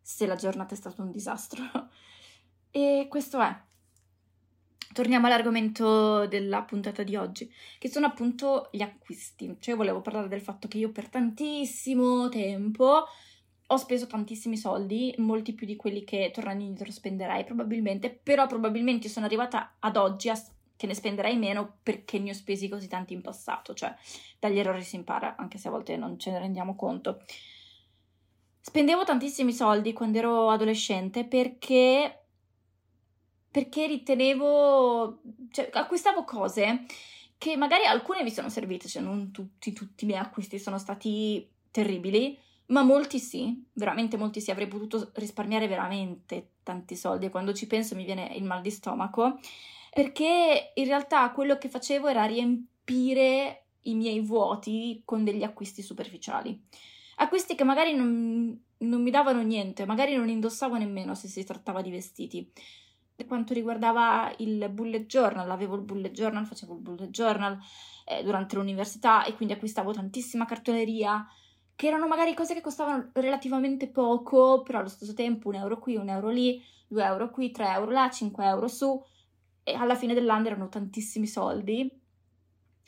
se 0.01 0.25
la 0.25 0.35
giornata 0.35 0.73
è 0.73 0.77
stata 0.77 1.01
un 1.01 1.11
disastro. 1.11 1.89
e 2.71 3.07
questo 3.09 3.41
è. 3.41 3.64
Torniamo 4.93 5.25
all'argomento 5.27 6.25
della 6.27 6.63
puntata 6.63 7.03
di 7.03 7.15
oggi, 7.15 7.51
che 7.77 7.89
sono 7.89 8.05
appunto 8.05 8.69
gli 8.71 8.81
acquisti. 8.81 9.55
Cioè, 9.59 9.75
volevo 9.75 10.01
parlare 10.01 10.27
del 10.27 10.41
fatto 10.41 10.67
che 10.67 10.77
io 10.77 10.91
per 10.91 11.09
tantissimo 11.09 12.29
tempo 12.29 13.05
ho 13.67 13.77
speso 13.77 14.05
tantissimi 14.05 14.57
soldi, 14.57 15.13
molti 15.17 15.53
più 15.53 15.65
di 15.65 15.75
quelli 15.75 16.03
che 16.03 16.29
tornando 16.31 16.63
indietro 16.63 16.91
spenderei 16.91 17.43
probabilmente, 17.43 18.11
però 18.11 18.45
probabilmente 18.45 19.09
sono 19.09 19.25
arrivata 19.25 19.75
ad 19.79 19.97
oggi 19.97 20.29
a 20.29 20.39
che 20.77 20.87
ne 20.87 20.93
spenderei 20.93 21.37
meno 21.37 21.77
perché 21.81 22.19
ne 22.19 22.31
ho 22.31 22.33
spesi 22.33 22.67
così 22.67 22.87
tanti 22.87 23.13
in 23.13 23.21
passato, 23.21 23.73
cioè 23.73 23.95
dagli 24.39 24.59
errori 24.59 24.83
si 24.83 24.97
impara, 24.97 25.35
anche 25.37 25.57
se 25.57 25.69
a 25.69 25.71
volte 25.71 25.95
non 25.97 26.19
ce 26.19 26.31
ne 26.31 26.39
rendiamo 26.39 26.75
conto. 26.75 27.23
Spendevo 28.59 29.03
tantissimi 29.03 29.53
soldi 29.53 29.93
quando 29.93 30.17
ero 30.17 30.49
adolescente 30.49 31.25
perché 31.25 32.24
perché 33.55 33.87
ritenevo, 33.87 35.21
cioè 35.49 35.69
acquistavo 35.71 36.25
cose 36.25 36.83
che 37.37 37.55
magari 37.55 37.85
alcune 37.85 38.21
mi 38.21 38.29
sono 38.29 38.49
servite, 38.49 38.89
cioè 38.89 39.01
non 39.01 39.31
tutti, 39.31 39.71
tutti 39.71 40.03
i 40.03 40.07
miei 40.07 40.19
acquisti 40.19 40.59
sono 40.59 40.77
stati 40.77 41.47
terribili, 41.71 42.37
ma 42.67 42.83
molti 42.83 43.17
sì, 43.17 43.63
veramente 43.71 44.17
molti 44.17 44.41
sì, 44.41 44.51
avrei 44.51 44.67
potuto 44.67 45.09
risparmiare 45.13 45.69
veramente 45.69 46.49
tanti 46.63 46.97
soldi 46.97 47.27
e 47.27 47.29
quando 47.29 47.53
ci 47.53 47.65
penso 47.65 47.95
mi 47.95 48.03
viene 48.03 48.33
il 48.35 48.43
mal 48.43 48.61
di 48.61 48.71
stomaco, 48.71 49.39
perché 49.89 50.73
in 50.73 50.85
realtà 50.85 51.31
quello 51.31 51.57
che 51.57 51.69
facevo 51.69 52.09
era 52.09 52.25
riempire 52.25 53.67
i 53.83 53.95
miei 53.95 54.19
vuoti 54.19 55.01
con 55.05 55.23
degli 55.23 55.43
acquisti 55.43 55.81
superficiali 55.81 56.61
acquisti 57.17 57.55
che 57.55 57.63
magari 57.63 57.93
non, 57.95 58.59
non 58.79 59.01
mi 59.01 59.11
davano 59.11 59.41
niente, 59.41 59.85
magari 59.85 60.15
non 60.15 60.29
indossavo 60.29 60.75
nemmeno 60.77 61.15
se 61.15 61.27
si 61.27 61.43
trattava 61.43 61.81
di 61.81 61.91
vestiti. 61.91 62.51
Per 63.15 63.27
quanto 63.27 63.53
riguardava 63.53 64.33
il 64.39 64.67
bullet 64.69 65.05
journal, 65.05 65.49
avevo 65.49 65.75
il 65.75 65.83
bullet 65.83 66.11
journal, 66.11 66.45
facevo 66.45 66.73
il 66.73 66.81
bullet 66.81 67.09
journal 67.09 67.57
eh, 68.05 68.21
durante 68.23 68.57
l'università 68.57 69.23
e 69.23 69.35
quindi 69.35 69.53
acquistavo 69.53 69.93
tantissima 69.93 70.43
cartoleria, 70.43 71.25
che 71.75 71.87
erano 71.87 72.07
magari 72.07 72.33
cose 72.33 72.53
che 72.53 72.59
costavano 72.61 73.11
relativamente 73.13 73.87
poco, 73.87 74.63
però 74.63 74.79
allo 74.79 74.89
stesso 74.89 75.13
tempo 75.13 75.47
un 75.47 75.55
euro 75.55 75.79
qui, 75.79 75.95
un 75.95 76.09
euro 76.09 76.29
lì, 76.29 76.61
due 76.87 77.05
euro 77.05 77.31
qui, 77.31 77.51
tre 77.51 77.69
euro 77.71 77.91
là, 77.91 78.09
cinque 78.09 78.45
euro 78.45 78.67
su, 78.67 79.01
e 79.63 79.73
alla 79.73 79.95
fine 79.95 80.13
dell'anno 80.13 80.47
erano 80.47 80.67
tantissimi 80.67 81.25
soldi. 81.25 81.89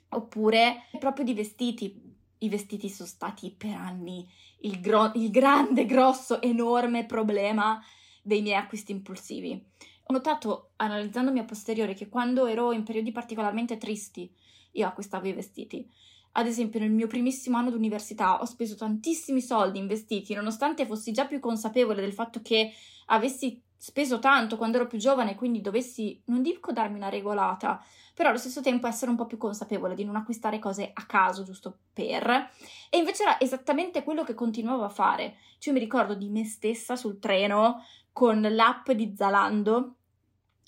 Oppure 0.10 0.84
proprio 1.00 1.24
di 1.24 1.34
vestiti, 1.34 2.16
i 2.40 2.50
vestiti 2.50 2.90
sono 2.90 3.08
stati 3.08 3.52
per 3.52 3.74
anni 3.74 4.30
il, 4.62 4.80
gro- 4.80 5.12
il 5.16 5.32
grande, 5.32 5.86
grosso, 5.86 6.42
enorme 6.42 7.06
problema 7.06 7.82
dei 8.22 8.42
miei 8.42 8.56
acquisti 8.56 8.92
impulsivi. 8.92 9.66
Ho 10.10 10.14
notato, 10.14 10.72
analizzandomi 10.78 11.40
a 11.40 11.44
posteriore, 11.44 11.94
che 11.94 12.08
quando 12.08 12.46
ero 12.46 12.72
in 12.72 12.84
periodi 12.84 13.12
particolarmente 13.12 13.78
tristi, 13.78 14.34
io 14.72 14.88
acquistavo 14.88 15.28
i 15.28 15.34
vestiti. 15.34 15.86
Ad 16.34 16.48
esempio, 16.48 16.80
nel 16.80 16.92
mio 16.92 17.08
primissimo 17.08 17.58
anno 17.58 17.72
d'università 17.72 18.40
ho 18.40 18.46
speso 18.46 18.76
tantissimi 18.76 19.42
soldi 19.42 19.80
in 19.80 19.88
vestiti, 19.88 20.34
nonostante 20.34 20.86
fossi 20.86 21.12
già 21.12 21.26
più 21.26 21.42
consapevole 21.42 22.00
del 22.00 22.14
fatto 22.14 22.42
che 22.42 22.72
avessi 23.08 23.62
speso 23.76 24.20
tanto 24.20 24.56
quando 24.56 24.78
ero 24.78 24.88
più 24.88 24.98
giovane, 24.98 25.36
quindi 25.36 25.60
dovessi, 25.60 26.22
non 26.28 26.42
dico 26.42 26.72
darmi 26.72 26.96
una 26.96 27.10
regolata, 27.10 27.84
però 28.14 28.30
allo 28.30 28.38
stesso 28.38 28.62
tempo 28.62 28.88
essere 28.88 29.12
un 29.12 29.18
po' 29.18 29.26
più 29.26 29.38
consapevole 29.38 29.94
di 29.94 30.06
non 30.06 30.16
acquistare 30.16 30.58
cose 30.58 30.90
a 30.94 31.06
caso 31.06 31.44
giusto 31.44 31.80
per. 31.92 32.50
E 32.90 32.98
invece 32.98 33.24
era 33.24 33.40
esattamente 33.40 34.04
quello 34.04 34.24
che 34.24 34.34
continuavo 34.34 34.84
a 34.84 34.90
fare. 34.90 35.36
Cioè 35.60 35.74
mi 35.74 35.80
ricordo 35.80 36.16
di 36.16 36.30
me 36.30 36.44
stessa 36.46 36.96
sul 36.96 37.20
treno 37.20 37.84
con 38.18 38.42
l'app 38.42 38.90
di 38.90 39.14
Zalando, 39.16 39.98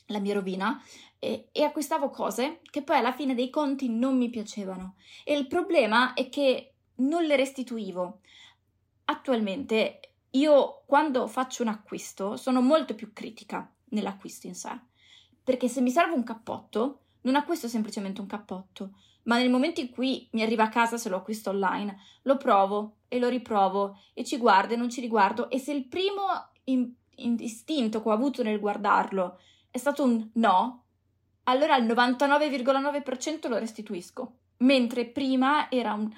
la 0.06 0.20
mia 0.20 0.36
rovina, 0.36 0.80
e, 1.18 1.48
e 1.52 1.64
acquistavo 1.64 2.12
cose 2.12 2.60
che 2.70 2.84
poi 2.84 2.98
alla 2.98 3.12
fine 3.12 3.34
dei 3.34 3.50
conti 3.50 3.90
non 3.90 4.20
mi 4.20 4.30
piacevano. 4.30 4.98
E 5.24 5.36
il 5.36 5.48
problema 5.48 6.14
è 6.14 6.30
che 6.30 6.74
non 6.98 7.24
le 7.24 7.36
restituivo. 7.36 8.20
Attualmente 9.06 10.00
io 10.30 10.84
quando 10.86 11.26
faccio 11.26 11.64
un 11.64 11.70
acquisto 11.70 12.38
sono 12.38 12.62
molto 12.62 12.94
più 12.94 13.14
critica 13.14 13.68
nell'acquisto 13.86 14.46
in 14.46 14.54
sé, 14.54 14.80
perché 15.44 15.68
se 15.68 15.82
mi 15.82 15.90
serve 15.90 16.14
un 16.14 16.24
cappotto, 16.24 17.00
non 17.22 17.34
acquisto 17.34 17.68
semplicemente 17.68 18.22
un 18.22 18.28
cappotto, 18.28 18.92
ma 19.24 19.40
nel 19.40 19.50
momento 19.50 19.82
in 19.82 19.90
cui 19.90 20.30
mi 20.34 20.44
arriva 20.44 20.66
a 20.66 20.70
casa 20.70 21.00
se 21.00 21.10
lo 21.10 21.18
acquisto 21.18 21.50
online, 21.50 21.98
lo 22.22 22.38
provo 22.38 22.98
e 23.08 23.18
lo 23.18 23.28
riprovo 23.28 24.00
e 24.14 24.24
ci 24.24 24.38
guardo 24.38 24.76
e 24.76 24.78
non 24.78 24.92
ci 24.92 25.02
riguardo 25.02 25.50
e 25.50 25.58
se 25.58 25.72
il 25.72 25.88
primo 25.88 26.52
istinto 27.40 28.02
che 28.02 28.10
ho 28.10 28.12
avuto 28.12 28.44
nel 28.44 28.60
guardarlo 28.60 29.40
è 29.72 29.78
stato 29.78 30.04
un 30.04 30.30
no, 30.34 30.84
allora 31.44 31.76
al 31.76 31.86
99,9% 31.86 33.48
lo 33.48 33.58
restituisco, 33.58 34.34
mentre 34.58 35.06
prima 35.06 35.70
era 35.70 35.94
un 35.94 36.12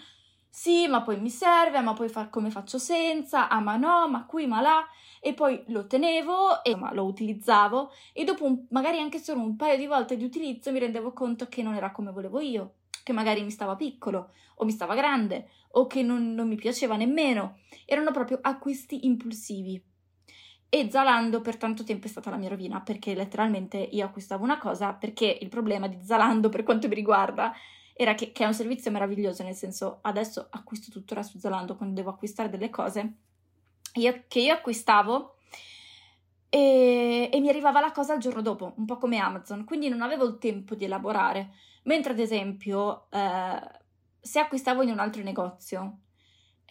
sì, 0.53 0.86
ma 0.89 1.01
poi 1.01 1.17
mi 1.17 1.29
serve, 1.29 1.79
ma 1.79 1.93
poi 1.93 2.10
far 2.10 2.29
come 2.29 2.50
faccio 2.50 2.77
senza, 2.77 3.48
ah 3.48 3.62
ma 3.62 3.77
no, 3.77 4.10
ma 4.10 4.25
qui, 4.25 4.48
ma 4.48 4.60
là, 4.60 4.86
e 5.22 5.34
poi 5.34 5.63
lo 5.67 5.88
tenevo 5.88 6.62
e 6.63 6.75
ma 6.75 6.93
lo 6.93 7.05
utilizzavo. 7.05 7.89
E 8.12 8.25
dopo 8.25 8.43
un, 8.43 8.65
magari 8.72 9.00
anche 9.00 9.20
solo 9.20 9.39
un 9.39 9.55
paio 9.55 9.77
di 9.77 9.86
volte 9.86 10.17
di 10.17 10.25
utilizzo 10.25 10.74
mi 10.74 10.79
rendevo 10.79 11.13
conto 11.13 11.48
che 11.48 11.63
non 11.63 11.75
era 11.75 11.91
come 11.93 12.12
volevo 12.12 12.41
io, 12.41 12.74
che 13.01 13.13
magari 13.13 13.43
mi 13.43 13.50
stava 13.50 13.77
piccolo 13.77 14.31
o 14.55 14.65
mi 14.65 14.72
stava 14.72 14.93
grande 14.93 15.48
o 15.72 15.88
che 15.88 16.03
non, 16.03 16.34
non 16.34 16.50
mi 16.50 16.55
piaceva 16.55 16.98
nemmeno, 16.98 17.60
erano 17.86 18.12
proprio 18.12 18.39
acquisti 18.41 19.05
impulsivi. 19.05 19.81
E 20.73 20.89
Zalando 20.89 21.41
per 21.41 21.57
tanto 21.57 21.83
tempo 21.83 22.07
è 22.07 22.09
stata 22.09 22.29
la 22.29 22.37
mia 22.37 22.47
rovina, 22.47 22.79
perché 22.79 23.13
letteralmente 23.13 23.77
io 23.77 24.05
acquistavo 24.05 24.41
una 24.41 24.57
cosa, 24.57 24.93
perché 24.93 25.37
il 25.41 25.49
problema 25.49 25.89
di 25.89 25.97
Zalando 26.01 26.47
per 26.47 26.63
quanto 26.63 26.87
mi 26.87 26.95
riguarda 26.95 27.53
era 27.93 28.15
che, 28.15 28.31
che 28.31 28.45
è 28.45 28.47
un 28.47 28.53
servizio 28.53 28.89
meraviglioso, 28.89 29.43
nel 29.43 29.53
senso 29.53 29.99
adesso 30.03 30.47
acquisto 30.49 30.89
tuttora 30.89 31.23
su 31.23 31.39
Zalando 31.39 31.75
quando 31.75 31.95
devo 31.95 32.11
acquistare 32.11 32.49
delle 32.49 32.69
cose 32.69 33.15
io, 33.95 34.23
che 34.29 34.39
io 34.39 34.53
acquistavo 34.53 35.35
e, 36.47 37.29
e, 37.29 37.39
mi 37.41 37.49
arrivava 37.49 37.81
la 37.81 37.91
cosa 37.91 38.13
il 38.13 38.21
giorno 38.21 38.41
dopo, 38.41 38.73
un 38.77 38.85
po' 38.85 38.97
come 38.97 39.17
Amazon, 39.17 39.65
quindi 39.65 39.89
non 39.89 40.01
avevo 40.01 40.25
il 40.25 40.37
tempo 40.37 40.75
di 40.75 40.85
elaborare. 40.85 41.51
Mentre 41.83 42.13
ad 42.13 42.19
esempio 42.19 43.09
eh, 43.09 43.61
se 44.21 44.39
acquistavo 44.39 44.83
in 44.83 44.91
un 44.91 44.99
altro 44.99 45.21
negozio 45.21 45.97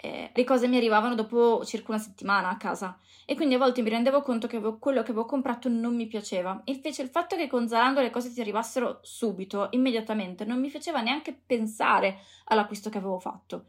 eh, 0.02 0.30
le 0.33 0.45
cose 0.45 0.66
mi 0.66 0.76
arrivavano 0.76 1.14
dopo 1.14 1.62
circa 1.64 1.92
una 1.92 2.00
settimana 2.00 2.49
a 2.49 2.57
casa 2.57 2.99
e 3.26 3.35
quindi 3.35 3.54
a 3.54 3.59
volte 3.59 3.83
mi 3.83 3.90
rendevo 3.90 4.23
conto 4.23 4.47
che 4.47 4.57
avevo, 4.57 4.78
quello 4.78 5.02
che 5.02 5.11
avevo 5.11 5.26
comprato 5.26 5.69
non 5.69 5.95
mi 5.95 6.07
piaceva. 6.07 6.61
Invece 6.64 7.02
il 7.02 7.11
fatto 7.11 7.37
che 7.37 7.47
con 7.47 7.69
Zalando 7.69 8.00
le 8.00 8.11
cose 8.11 8.33
ti 8.33 8.40
arrivassero 8.40 9.00
subito, 9.02 9.69
immediatamente, 9.71 10.45
non 10.45 10.59
mi 10.59 10.71
faceva 10.71 11.00
neanche 11.00 11.33
pensare 11.47 12.19
all'acquisto 12.47 12.90
che 12.90 12.99
avevo 12.99 13.19
fatto. 13.19 13.66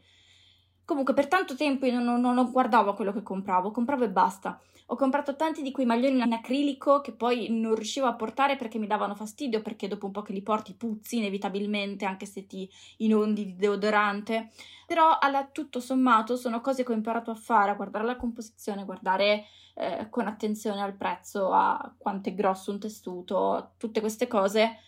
Comunque 0.84 1.14
per 1.14 1.28
tanto 1.28 1.54
tempo 1.54 1.86
io 1.86 2.00
non, 2.00 2.20
non, 2.20 2.34
non 2.34 2.50
guardavo 2.50 2.94
quello 2.94 3.12
che 3.12 3.22
compravo, 3.22 3.70
compravo 3.70 4.04
e 4.04 4.10
basta. 4.10 4.60
Ho 4.86 4.96
comprato 4.96 5.36
tanti 5.36 5.62
di 5.62 5.70
quei 5.70 5.86
maglioni 5.86 6.20
in 6.20 6.32
acrilico 6.32 7.00
che 7.00 7.12
poi 7.12 7.48
non 7.48 7.74
riuscivo 7.74 8.06
a 8.06 8.14
portare 8.14 8.56
perché 8.56 8.78
mi 8.78 8.86
davano 8.86 9.14
fastidio, 9.14 9.62
perché 9.62 9.88
dopo 9.88 10.06
un 10.06 10.12
po' 10.12 10.22
che 10.22 10.32
li 10.32 10.42
porti 10.42 10.74
puzzi 10.74 11.18
inevitabilmente, 11.18 12.04
anche 12.04 12.26
se 12.26 12.46
ti 12.46 12.68
inondi 12.98 13.46
di 13.46 13.56
deodorante. 13.56 14.50
Però 14.86 15.16
alla 15.18 15.46
tutto 15.50 15.80
sommato 15.80 16.36
sono 16.36 16.60
cose 16.60 16.84
che 16.84 16.92
ho 16.92 16.96
imparato 16.96 17.30
a 17.30 17.36
fare, 17.36 17.70
a 17.70 17.74
guardare 17.74 18.04
la 18.04 18.16
composizione, 18.16 18.84
guardare 18.84 19.46
eh, 19.74 20.08
con 20.10 20.26
attenzione 20.26 20.82
al 20.82 20.94
prezzo, 20.94 21.52
a 21.52 21.94
quanto 21.96 22.28
è 22.28 22.34
grosso 22.34 22.70
un 22.70 22.80
tessuto, 22.80 23.72
tutte 23.78 24.00
queste 24.00 24.26
cose 24.26 24.78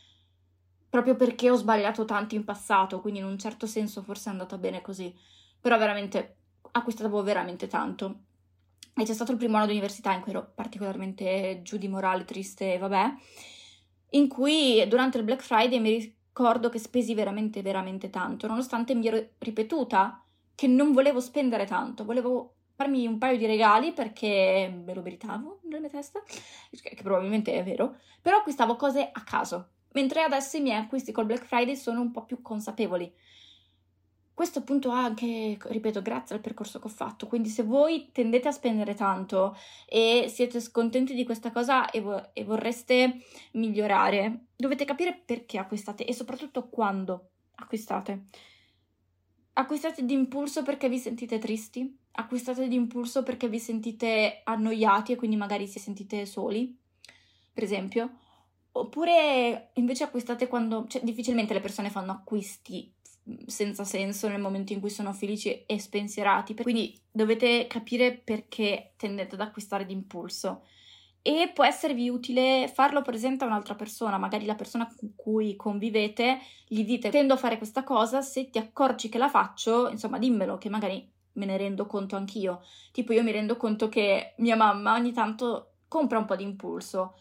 proprio 0.95 1.17
perché 1.17 1.51
ho 1.51 1.57
sbagliato 1.57 2.05
tanto 2.05 2.37
in 2.37 2.45
passato, 2.45 3.01
quindi 3.01 3.19
in 3.19 3.27
un 3.27 3.37
certo 3.37 3.67
senso 3.67 4.01
forse 4.03 4.29
è 4.29 4.33
andata 4.33 4.57
bene 4.59 4.81
così. 4.81 5.13
Però 5.65 5.79
veramente 5.79 6.37
acquistavo 6.73 7.23
veramente 7.23 7.69
tanto. 7.69 8.17
E 8.95 9.05
c'è 9.05 9.15
stato 9.15 9.33
il 9.33 9.39
primo 9.39 9.57
anno 9.57 9.65
di 9.65 9.73
università 9.73 10.13
in 10.13 10.21
cui 10.21 10.33
ero 10.33 10.53
particolarmente 10.55 11.61
giù 11.63 11.79
di 11.79 11.89
morale, 11.89 12.27
triste, 12.27 12.77
vabbè, 12.77 13.15
in 14.11 14.29
cui 14.29 14.87
durante 14.87 15.17
il 15.17 15.25
Black 15.25 15.41
Friday 15.41 15.81
mi 15.81 16.15
ricordo 16.29 16.69
che 16.69 16.79
spesi 16.79 17.15
veramente, 17.15 17.63
veramente 17.63 18.11
tanto, 18.11 18.47
nonostante 18.47 18.95
mi 18.95 19.07
ero 19.07 19.27
ripetuta 19.39 20.23
che 20.55 20.67
non 20.67 20.93
volevo 20.93 21.19
spendere 21.19 21.65
tanto, 21.65 22.05
volevo 22.05 22.57
farmi 22.75 23.07
un 23.07 23.17
paio 23.17 23.39
di 23.39 23.47
regali 23.47 23.95
perché 23.95 24.71
me 24.85 24.93
lo 24.93 25.01
meritavo 25.01 25.61
nella 25.63 25.81
mia 25.81 25.89
testa, 25.89 26.23
che 26.71 27.03
probabilmente 27.03 27.55
è 27.55 27.65
vero, 27.65 27.97
però 28.21 28.37
acquistavo 28.37 28.77
cose 28.77 29.09
a 29.11 29.25
caso, 29.25 29.71
mentre 29.93 30.25
adesso 30.25 30.59
i 30.59 30.61
miei 30.61 30.77
acquisti 30.77 31.11
col 31.11 31.25
Black 31.25 31.47
Friday 31.47 31.75
sono 31.75 32.03
un 32.03 32.11
po' 32.11 32.27
più 32.27 32.43
consapevoli. 32.43 33.11
Questo 34.35 34.59
appunto 34.59 34.91
anche, 34.91 35.57
ripeto, 35.61 36.03
grazie 36.03 36.35
al 36.35 36.41
percorso 36.41 36.81
che 36.81 36.89
ho 36.89 36.91
fatto. 36.91 37.29
Quindi 37.29 37.49
se 37.49 37.63
voi 37.63 38.11
tendete 38.11 38.49
a 38.49 38.53
spendere 38.53 38.95
tanto 38.95 39.57
e 39.87 40.27
siete 40.29 40.61
scontenti 40.61 41.15
di 41.15 41.25
questa 41.25 41.53
cosa 41.53 41.89
e, 41.89 42.01
vo- 42.01 42.35
e 42.35 42.43
vorreste 42.43 43.23
migliorare, 43.53 44.47
dovete 44.57 44.85
capire 44.85 45.23
perché 45.25 45.57
acquistate 45.57 46.05
e 46.05 46.13
soprattutto 46.13 46.69
quando 46.69 47.29
acquistate. 47.55 48.25
Acquistate 49.53 50.05
d'impulso 50.05 50.65
perché 50.65 50.89
vi 50.89 50.99
sentite 50.99 51.39
tristi? 51.39 51.97
Acquistate 52.11 52.67
d'impulso 52.67 53.23
perché 53.23 53.49
vi 53.49 53.61
sentite 53.61 54.41
annoiati 54.43 55.13
e 55.13 55.17
quindi 55.17 55.37
magari 55.37 55.69
si 55.69 55.79
sentite 55.79 56.27
soli, 56.27 56.77
per 57.53 57.63
esempio? 57.63 58.19
Oppure 58.73 59.71
invece 59.75 60.03
acquistate 60.03 60.49
quando... 60.49 60.87
Cioè, 60.89 61.05
difficilmente 61.05 61.55
le 61.55 61.61
persone 61.61 61.89
fanno 61.89 62.11
acquisti 62.11 62.94
senza 63.47 63.85
senso 63.85 64.29
nel 64.29 64.41
momento 64.41 64.73
in 64.73 64.81
cui 64.81 64.91
sono 64.91 65.13
felici 65.13 65.65
e 65.65 65.79
spensierati. 65.79 66.55
Quindi 66.55 66.99
dovete 67.11 67.67
capire 67.67 68.13
perché 68.13 68.93
tendete 68.97 69.35
ad 69.35 69.41
acquistare 69.41 69.87
d'impulso. 69.87 70.65
E 71.27 71.51
può 71.55 71.65
esservi 71.65 72.11
utile 72.11 72.71
farlo 72.73 73.01
presente 73.01 73.45
a 73.45 73.47
un'altra 73.47 73.75
persona, 73.75 74.19
magari 74.19 74.45
la 74.45 74.55
persona 74.55 74.87
con 74.95 75.15
cui 75.17 75.57
convivete, 75.57 76.39
gli 76.67 76.85
dite 76.85 77.09
tendo 77.09 77.33
a 77.33 77.39
fare 77.39 77.57
questa 77.57 77.83
cosa, 77.83 78.21
se 78.21 78.51
ti 78.51 78.59
accorgi 78.59 79.09
che 79.09 79.17
la 79.17 79.31
faccio, 79.31 79.89
insomma 79.89 80.19
dimmelo, 80.19 80.59
che 80.59 80.69
magari 80.69 81.11
me 81.33 81.47
ne 81.47 81.57
rendo 81.57 81.87
conto 81.87 82.17
anch'io. 82.17 82.63
Tipo 82.93 83.15
io 83.15 83.23
mi 83.23 83.33
rendo 83.33 83.57
conto 83.57 83.89
che 83.89 84.35
mia 84.39 84.55
mamma 84.55 84.93
ogni 84.93 85.13
tanto 85.13 85.77
compra 85.89 86.19
un 86.19 86.27
po' 86.27 86.37
di 86.37 86.43
impulso 86.43 87.15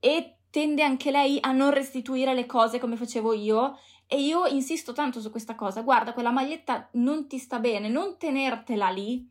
e 0.00 0.35
tende 0.56 0.82
anche 0.82 1.10
lei 1.10 1.36
a 1.42 1.52
non 1.52 1.70
restituire 1.70 2.32
le 2.32 2.46
cose 2.46 2.78
come 2.78 2.96
facevo 2.96 3.34
io 3.34 3.78
e 4.06 4.22
io 4.22 4.46
insisto 4.46 4.94
tanto 4.94 5.20
su 5.20 5.30
questa 5.30 5.54
cosa, 5.54 5.82
guarda, 5.82 6.14
quella 6.14 6.30
maglietta 6.30 6.88
non 6.92 7.26
ti 7.26 7.36
sta 7.36 7.58
bene, 7.58 7.90
non 7.90 8.16
tenertela 8.16 8.88
lì 8.88 9.28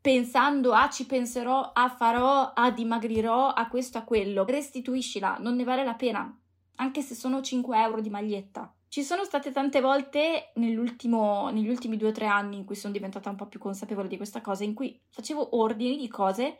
pensando 0.00 0.72
a 0.72 0.88
ci 0.88 1.04
penserò, 1.04 1.72
a 1.74 1.90
farò, 1.90 2.52
a 2.54 2.70
dimagrirò, 2.70 3.48
a 3.48 3.68
questo, 3.68 3.98
a 3.98 4.04
quello. 4.04 4.46
Restituiscila, 4.46 5.36
non 5.38 5.54
ne 5.54 5.64
vale 5.64 5.84
la 5.84 5.96
pena, 5.96 6.34
anche 6.76 7.02
se 7.02 7.14
sono 7.14 7.42
5 7.42 7.78
euro 7.78 8.00
di 8.00 8.08
maglietta. 8.08 8.74
Ci 8.88 9.02
sono 9.02 9.24
state 9.24 9.52
tante 9.52 9.82
volte 9.82 10.52
negli 10.54 10.76
ultimi 10.76 11.98
due 11.98 12.08
o 12.08 12.12
tre 12.12 12.24
anni 12.24 12.56
in 12.56 12.64
cui 12.64 12.74
sono 12.74 12.94
diventata 12.94 13.28
un 13.28 13.36
po' 13.36 13.48
più 13.48 13.60
consapevole 13.60 14.08
di 14.08 14.16
questa 14.16 14.40
cosa, 14.40 14.64
in 14.64 14.72
cui 14.72 14.98
facevo 15.10 15.58
ordini 15.58 15.98
di 15.98 16.08
cose 16.08 16.56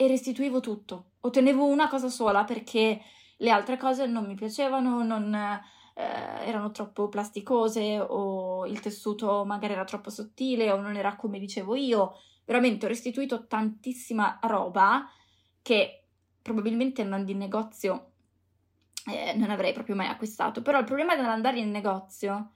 e 0.00 0.06
restituivo 0.06 0.60
tutto. 0.60 1.14
Ottenevo 1.22 1.64
una 1.64 1.88
cosa 1.88 2.08
sola 2.08 2.44
perché 2.44 3.02
le 3.36 3.50
altre 3.50 3.76
cose 3.76 4.06
non 4.06 4.26
mi 4.26 4.36
piacevano, 4.36 5.02
non 5.02 5.34
eh, 5.34 5.60
erano 6.46 6.70
troppo 6.70 7.08
plasticose 7.08 7.98
o 7.98 8.64
il 8.64 8.78
tessuto 8.78 9.44
magari 9.44 9.72
era 9.72 9.82
troppo 9.82 10.10
sottile 10.10 10.70
o 10.70 10.80
non 10.80 10.94
era 10.94 11.16
come 11.16 11.40
dicevo 11.40 11.74
io. 11.74 12.14
Veramente 12.44 12.84
ho 12.86 12.88
restituito 12.88 13.48
tantissima 13.48 14.38
roba 14.42 15.04
che 15.62 16.04
probabilmente 16.40 17.02
andando 17.02 17.32
in 17.32 17.38
negozio 17.38 18.12
eh, 19.10 19.34
non 19.34 19.50
avrei 19.50 19.72
proprio 19.72 19.96
mai 19.96 20.06
acquistato. 20.06 20.62
Però 20.62 20.78
il 20.78 20.84
problema 20.84 21.16
dell'andare 21.16 21.58
in 21.58 21.72
negozio 21.72 22.52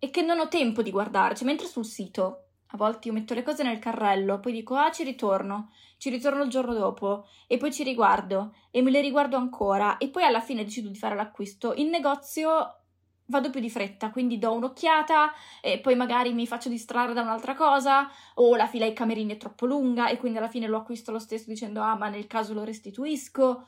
è 0.00 0.10
che 0.10 0.22
non 0.22 0.40
ho 0.40 0.48
tempo 0.48 0.82
di 0.82 0.90
guardare, 0.90 1.36
cioè 1.36 1.46
mentre 1.46 1.68
sul 1.68 1.84
sito 1.84 2.45
a 2.76 2.78
volte 2.78 3.08
io 3.08 3.14
metto 3.14 3.34
le 3.34 3.42
cose 3.42 3.62
nel 3.62 3.78
carrello, 3.78 4.38
poi 4.38 4.52
dico 4.52 4.76
ah 4.76 4.92
ci 4.92 5.02
ritorno, 5.02 5.70
ci 5.96 6.10
ritorno 6.10 6.42
il 6.42 6.50
giorno 6.50 6.74
dopo 6.74 7.26
e 7.46 7.56
poi 7.56 7.72
ci 7.72 7.82
riguardo 7.82 8.54
e 8.70 8.82
me 8.82 8.90
le 8.90 9.00
riguardo 9.00 9.36
ancora 9.36 9.96
e 9.98 10.08
poi 10.08 10.22
alla 10.24 10.40
fine 10.40 10.62
decido 10.64 10.88
di 10.88 10.98
fare 10.98 11.16
l'acquisto. 11.16 11.72
In 11.74 11.88
negozio 11.88 12.80
vado 13.26 13.50
più 13.50 13.60
di 13.60 13.70
fretta, 13.70 14.10
quindi 14.10 14.38
do 14.38 14.52
un'occhiata 14.52 15.32
e 15.60 15.80
poi 15.80 15.96
magari 15.96 16.32
mi 16.32 16.46
faccio 16.46 16.68
distrarre 16.68 17.12
da 17.12 17.22
un'altra 17.22 17.54
cosa 17.54 18.08
o 18.34 18.54
la 18.54 18.66
fila 18.66 18.84
ai 18.84 18.92
camerini 18.92 19.32
è 19.32 19.36
troppo 19.36 19.66
lunga 19.66 20.08
e 20.08 20.16
quindi 20.18 20.38
alla 20.38 20.48
fine 20.48 20.68
lo 20.68 20.76
acquisto 20.76 21.10
lo 21.10 21.18
stesso 21.18 21.46
dicendo 21.48 21.80
ah 21.80 21.96
ma 21.96 22.08
nel 22.08 22.26
caso 22.26 22.54
lo 22.54 22.62
restituisco. 22.62 23.66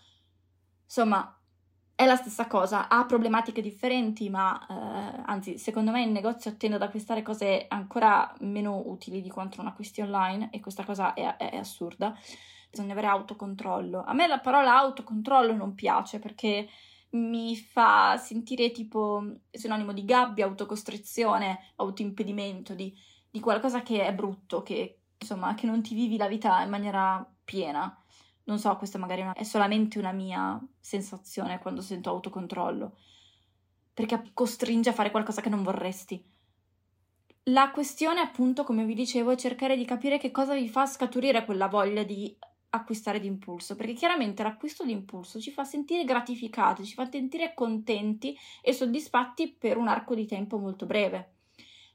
Insomma, 0.84 1.37
è 1.98 2.06
la 2.06 2.14
stessa 2.14 2.46
cosa, 2.46 2.88
ha 2.88 3.04
problematiche 3.06 3.60
differenti, 3.60 4.30
ma 4.30 4.56
eh, 4.70 5.22
anzi, 5.26 5.58
secondo 5.58 5.90
me 5.90 6.02
in 6.02 6.12
negozio 6.12 6.56
tendo 6.56 6.76
ad 6.76 6.82
acquistare 6.82 7.22
cose 7.22 7.64
ancora 7.66 8.32
meno 8.38 8.84
utili 8.86 9.20
di 9.20 9.28
quanto 9.28 9.56
non 9.56 9.66
acquisti 9.66 10.00
online 10.00 10.50
e 10.52 10.60
questa 10.60 10.84
cosa 10.84 11.12
è, 11.14 11.34
è, 11.36 11.50
è 11.50 11.56
assurda. 11.56 12.16
Bisogna 12.70 12.92
avere 12.92 13.08
autocontrollo. 13.08 14.04
A 14.04 14.12
me 14.12 14.28
la 14.28 14.38
parola 14.38 14.76
autocontrollo 14.78 15.52
non 15.54 15.74
piace 15.74 16.20
perché 16.20 16.68
mi 17.10 17.56
fa 17.56 18.16
sentire 18.16 18.70
tipo 18.70 19.24
sinonimo 19.50 19.92
di 19.92 20.04
gabbia, 20.04 20.46
autocostrizione, 20.46 21.72
autoimpedimento, 21.74 22.74
di, 22.74 22.96
di 23.28 23.40
qualcosa 23.40 23.82
che 23.82 24.06
è 24.06 24.14
brutto, 24.14 24.62
che 24.62 25.00
insomma, 25.18 25.54
che 25.54 25.66
non 25.66 25.82
ti 25.82 25.96
vivi 25.96 26.16
la 26.16 26.28
vita 26.28 26.62
in 26.62 26.70
maniera 26.70 27.28
piena. 27.44 27.92
Non 28.48 28.58
so, 28.58 28.74
questa 28.76 28.96
magari 28.96 29.26
è 29.34 29.42
solamente 29.42 29.98
una 29.98 30.12
mia 30.12 30.58
sensazione 30.80 31.58
quando 31.58 31.82
sento 31.82 32.08
autocontrollo, 32.08 32.96
perché 33.92 34.30
costringe 34.32 34.88
a 34.88 34.94
fare 34.94 35.10
qualcosa 35.10 35.42
che 35.42 35.50
non 35.50 35.62
vorresti. 35.62 36.24
La 37.44 37.70
questione, 37.70 38.20
appunto, 38.20 38.64
come 38.64 38.86
vi 38.86 38.94
dicevo, 38.94 39.32
è 39.32 39.36
cercare 39.36 39.76
di 39.76 39.84
capire 39.84 40.16
che 40.16 40.30
cosa 40.30 40.54
vi 40.54 40.66
fa 40.66 40.86
scaturire 40.86 41.44
quella 41.44 41.68
voglia 41.68 42.02
di 42.04 42.34
acquistare 42.70 43.20
d'impulso, 43.20 43.76
perché 43.76 43.92
chiaramente 43.92 44.42
l'acquisto 44.42 44.82
d'impulso 44.82 45.38
ci 45.40 45.50
fa 45.50 45.64
sentire 45.64 46.04
gratificati, 46.04 46.86
ci 46.86 46.94
fa 46.94 47.06
sentire 47.10 47.52
contenti 47.52 48.34
e 48.62 48.72
soddisfatti 48.72 49.56
per 49.58 49.76
un 49.76 49.88
arco 49.88 50.14
di 50.14 50.26
tempo 50.26 50.56
molto 50.56 50.86
breve. 50.86 51.34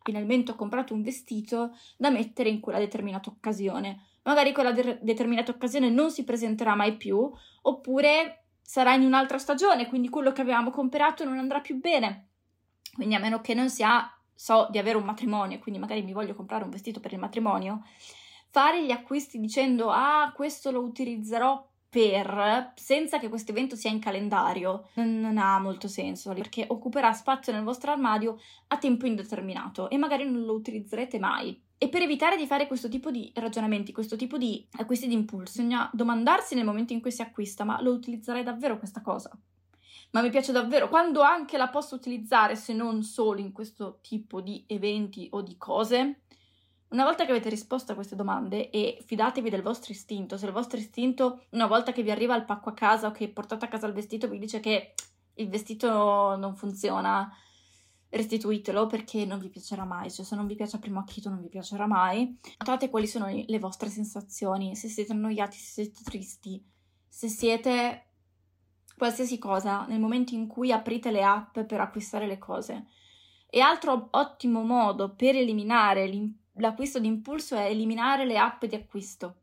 Finalmente 0.04 0.52
ho 0.52 0.56
comprato 0.56 0.94
un 0.94 1.02
vestito 1.02 1.76
da 1.98 2.12
mettere 2.12 2.50
in 2.50 2.60
quella 2.60 2.78
determinata 2.78 3.30
occasione 3.30 4.13
magari 4.24 4.52
quella 4.52 4.72
de- 4.72 5.00
determinata 5.02 5.52
occasione 5.52 5.90
non 5.90 6.12
si 6.12 6.24
presenterà 6.24 6.76
mai 6.76 6.98
più, 6.98 7.32
oppure 7.62 8.46
sarà 8.62 8.94
in 8.94 9.04
un'altra 9.04 9.38
stagione, 9.38 9.88
quindi 9.88 10.10
quello 10.10 10.32
che 10.32 10.42
avevamo 10.42 10.72
comprato 10.72 11.24
non 11.24 11.38
andrà 11.38 11.60
più 11.60 11.80
bene. 11.80 12.30
Quindi 12.94 13.16
a 13.16 13.20
meno 13.20 13.42
che 13.42 13.54
non 13.54 13.70
sia, 13.70 14.10
so 14.34 14.68
di 14.70 14.78
avere 14.78 14.98
un 14.98 15.04
matrimonio, 15.04 15.60
quindi 15.60 15.80
magari 15.80 16.04
mi 16.04 16.14
voglio 16.14 16.36
comprare 16.36 16.64
un 16.64 16.70
vestito 16.70 17.00
per 17.00 17.14
il 17.14 17.20
matrimonio, 17.20 17.84
fare 18.50 18.84
gli 18.84 18.92
acquisti 18.92 19.40
dicendo 19.40 19.90
ah 19.90 20.32
questo 20.36 20.70
lo 20.70 20.82
utilizzerò 20.82 21.68
per, 21.90 22.74
senza 22.76 23.20
che 23.20 23.30
questo 23.30 23.52
evento 23.52 23.76
sia 23.76 23.92
in 23.92 24.00
calendario, 24.00 24.90
non 24.96 25.38
ha 25.38 25.60
molto 25.60 25.88
senso 25.88 26.34
perché 26.34 26.66
occuperà 26.68 27.14
spazio 27.14 27.54
nel 27.54 27.64
vostro 27.64 27.92
armadio 27.92 28.40
a 28.68 28.78
tempo 28.78 29.06
indeterminato 29.06 29.90
e 29.92 29.98
magari 29.98 30.28
non 30.28 30.44
lo 30.44 30.54
utilizzerete 30.54 31.20
mai. 31.20 31.62
E 31.84 31.90
per 31.90 32.02
evitare 32.02 32.38
di 32.38 32.48
fare 32.48 32.66
questo 32.66 32.88
tipo 32.88 33.12
di 33.12 33.30
ragionamenti, 33.36 33.92
questo 33.92 34.16
tipo 34.16 34.38
di 34.38 34.66
acquisti 34.78 35.06
di 35.06 35.16
impulso, 35.16 35.62
bisogna 35.62 35.90
domandarsi 35.92 36.56
nel 36.56 36.64
momento 36.64 36.94
in 36.94 37.02
cui 37.02 37.12
si 37.12 37.22
acquista, 37.22 37.66
ma 37.66 37.82
lo 37.82 37.92
utilizzerei 37.92 38.42
davvero 38.42 38.78
questa 38.78 39.02
cosa? 39.02 39.38
Ma 40.12 40.22
mi 40.22 40.30
piace 40.30 40.54
davvero? 40.54 40.88
Quando 40.88 41.20
anche 41.20 41.58
la 41.58 41.68
posso 41.68 41.96
utilizzare 41.96 42.56
se 42.56 42.72
non 42.72 43.04
solo 43.04 43.42
in 43.42 43.52
questo 43.52 44.00
tipo 44.02 44.40
di 44.40 44.64
eventi 44.66 45.28
o 45.32 45.42
di 45.42 45.58
cose? 45.58 46.22
Una 46.92 47.04
volta 47.04 47.26
che 47.26 47.32
avete 47.32 47.50
risposto 47.50 47.92
a 47.92 47.96
queste 47.96 48.16
domande 48.16 48.70
e 48.70 49.04
fidatevi 49.06 49.50
del 49.50 49.62
vostro 49.62 49.92
istinto, 49.92 50.38
se 50.38 50.46
il 50.46 50.54
vostro 50.54 50.80
istinto 50.80 51.48
una 51.50 51.68
volta 51.68 51.92
che 51.92 52.02
vi 52.02 52.12
arriva 52.12 52.34
il 52.38 52.46
pacco 52.46 52.70
a 52.70 52.74
casa 52.74 53.08
o 53.08 53.12
che 53.12 53.28
portate 53.28 53.66
a 53.66 53.68
casa 53.68 53.88
il 53.88 53.94
vestito 53.94 54.30
vi 54.30 54.40
dice 54.40 54.62
che 54.62 54.94
il 55.34 55.50
vestito 55.50 56.38
non 56.38 56.56
funziona, 56.56 57.30
restituitelo 58.14 58.88
perché 58.88 59.26
non 59.26 59.40
vi 59.40 59.50
piacerà 59.50 59.86
mai, 59.86 60.12
cioè 60.12 60.26
se 60.26 60.36
non 60.36 60.48
vi 60.48 60.56
piace 60.56 60.76
a 60.76 60.80
primo 60.80 61.00
acchito 61.00 61.30
non 61.30 61.42
vi 61.42 61.50
piacerà 61.50 61.88
mai. 61.88 62.38
Notate 62.60 62.90
quali 62.90 63.08
sono 63.08 63.28
le 63.28 63.60
vostre 63.60 63.90
sensazioni, 63.90 64.76
se 64.76 64.88
siete 64.88 65.12
annoiati, 65.12 65.58
se 65.58 65.84
siete 65.84 66.04
tristi, 66.04 66.64
se 67.08 67.28
siete 67.28 68.08
qualsiasi 68.96 69.38
cosa 69.40 69.86
nel 69.88 70.00
momento 70.00 70.34
in 70.36 70.48
cui 70.48 70.72
aprite 70.72 71.12
le 71.12 71.24
app 71.24 71.60
per 71.60 71.80
acquistare 71.80 72.28
le 72.28 72.38
cose. 72.38 72.86
E 73.50 73.60
altro 73.60 74.10
ottimo 74.12 74.64
modo 74.64 75.14
per 75.14 75.36
eliminare 75.36 76.10
l'acquisto 76.54 77.00
di 77.00 77.08
impulso 77.08 77.56
è 77.56 77.66
eliminare 77.66 78.26
le 78.26 78.38
app 78.38 78.66
di 78.66 78.76
acquisto. 78.76 79.42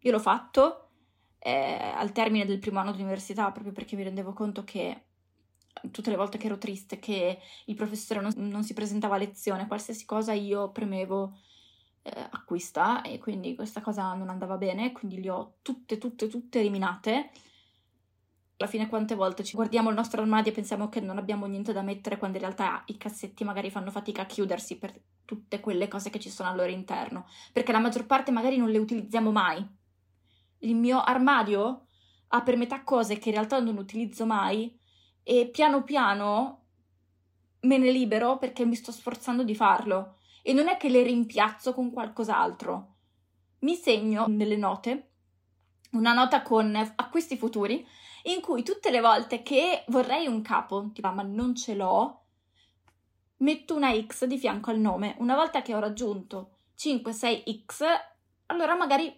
Io 0.00 0.12
l'ho 0.12 0.18
fatto 0.18 0.90
eh, 1.38 1.92
al 1.94 2.12
termine 2.12 2.44
del 2.44 2.58
primo 2.58 2.80
anno 2.80 2.92
di 2.92 3.02
università 3.02 3.50
proprio 3.50 3.72
perché 3.72 3.96
mi 3.96 4.02
rendevo 4.02 4.32
conto 4.32 4.64
che 4.64 5.07
tutte 5.90 6.10
le 6.10 6.16
volte 6.16 6.38
che 6.38 6.46
ero 6.46 6.58
triste, 6.58 6.98
che 6.98 7.38
il 7.66 7.74
professore 7.74 8.20
non, 8.20 8.32
non 8.36 8.62
si 8.62 8.74
presentava 8.74 9.14
a 9.14 9.18
lezione, 9.18 9.66
qualsiasi 9.66 10.04
cosa 10.04 10.32
io 10.32 10.70
premevo 10.70 11.36
eh, 12.02 12.28
acquista 12.30 13.02
e 13.02 13.18
quindi 13.18 13.54
questa 13.54 13.80
cosa 13.80 14.14
non 14.14 14.28
andava 14.28 14.56
bene, 14.56 14.92
quindi 14.92 15.20
le 15.20 15.30
ho 15.30 15.54
tutte, 15.62 15.98
tutte, 15.98 16.28
tutte 16.28 16.60
eliminate. 16.60 17.30
Alla 18.56 18.68
fine 18.68 18.88
quante 18.88 19.14
volte 19.14 19.44
ci 19.44 19.54
guardiamo 19.54 19.88
il 19.88 19.94
nostro 19.94 20.20
armadio 20.20 20.50
e 20.50 20.54
pensiamo 20.54 20.88
che 20.88 21.00
non 21.00 21.18
abbiamo 21.18 21.46
niente 21.46 21.72
da 21.72 21.82
mettere 21.82 22.16
quando 22.16 22.38
in 22.38 22.42
realtà 22.42 22.82
i 22.86 22.96
cassetti 22.96 23.44
magari 23.44 23.70
fanno 23.70 23.90
fatica 23.90 24.22
a 24.22 24.26
chiudersi 24.26 24.78
per 24.78 24.98
tutte 25.24 25.60
quelle 25.60 25.86
cose 25.86 26.10
che 26.10 26.18
ci 26.18 26.30
sono 26.30 26.48
al 26.48 26.56
loro 26.56 26.70
interno, 26.70 27.26
perché 27.52 27.70
la 27.70 27.78
maggior 27.78 28.06
parte 28.06 28.30
magari 28.32 28.56
non 28.56 28.70
le 28.70 28.78
utilizziamo 28.78 29.30
mai. 29.30 29.64
Il 30.60 30.74
mio 30.74 31.00
armadio 31.00 31.86
ha 32.28 32.42
per 32.42 32.56
metà 32.56 32.82
cose 32.82 33.18
che 33.18 33.28
in 33.28 33.34
realtà 33.34 33.60
non 33.60 33.76
utilizzo 33.76 34.26
mai 34.26 34.77
e 35.30 35.46
piano 35.46 35.84
piano 35.84 36.62
me 37.60 37.76
ne 37.76 37.90
libero 37.90 38.38
perché 38.38 38.64
mi 38.64 38.74
sto 38.74 38.90
sforzando 38.90 39.42
di 39.42 39.54
farlo 39.54 40.16
e 40.42 40.54
non 40.54 40.68
è 40.68 40.78
che 40.78 40.88
le 40.88 41.02
rimpiazzo 41.02 41.74
con 41.74 41.92
qualcos'altro. 41.92 42.94
Mi 43.58 43.74
segno 43.74 44.24
nelle 44.26 44.56
note 44.56 45.10
una 45.90 46.14
nota 46.14 46.40
con 46.40 46.74
acquisti 46.74 47.36
futuri 47.36 47.86
in 48.22 48.40
cui 48.40 48.62
tutte 48.62 48.90
le 48.90 49.02
volte 49.02 49.42
che 49.42 49.84
vorrei 49.88 50.26
un 50.26 50.40
capo, 50.40 50.88
tipo 50.94 51.12
ma 51.12 51.22
non 51.22 51.54
ce 51.54 51.74
l'ho, 51.74 52.22
metto 53.38 53.74
una 53.74 53.92
X 54.00 54.24
di 54.24 54.38
fianco 54.38 54.70
al 54.70 54.78
nome. 54.78 55.14
Una 55.18 55.34
volta 55.34 55.60
che 55.60 55.74
ho 55.74 55.78
raggiunto 55.78 56.60
5-6X, 56.78 57.84
allora 58.46 58.74
magari 58.74 59.14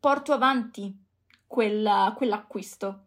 porto 0.00 0.32
avanti 0.32 0.92
quella, 1.46 2.12
quell'acquisto. 2.16 3.04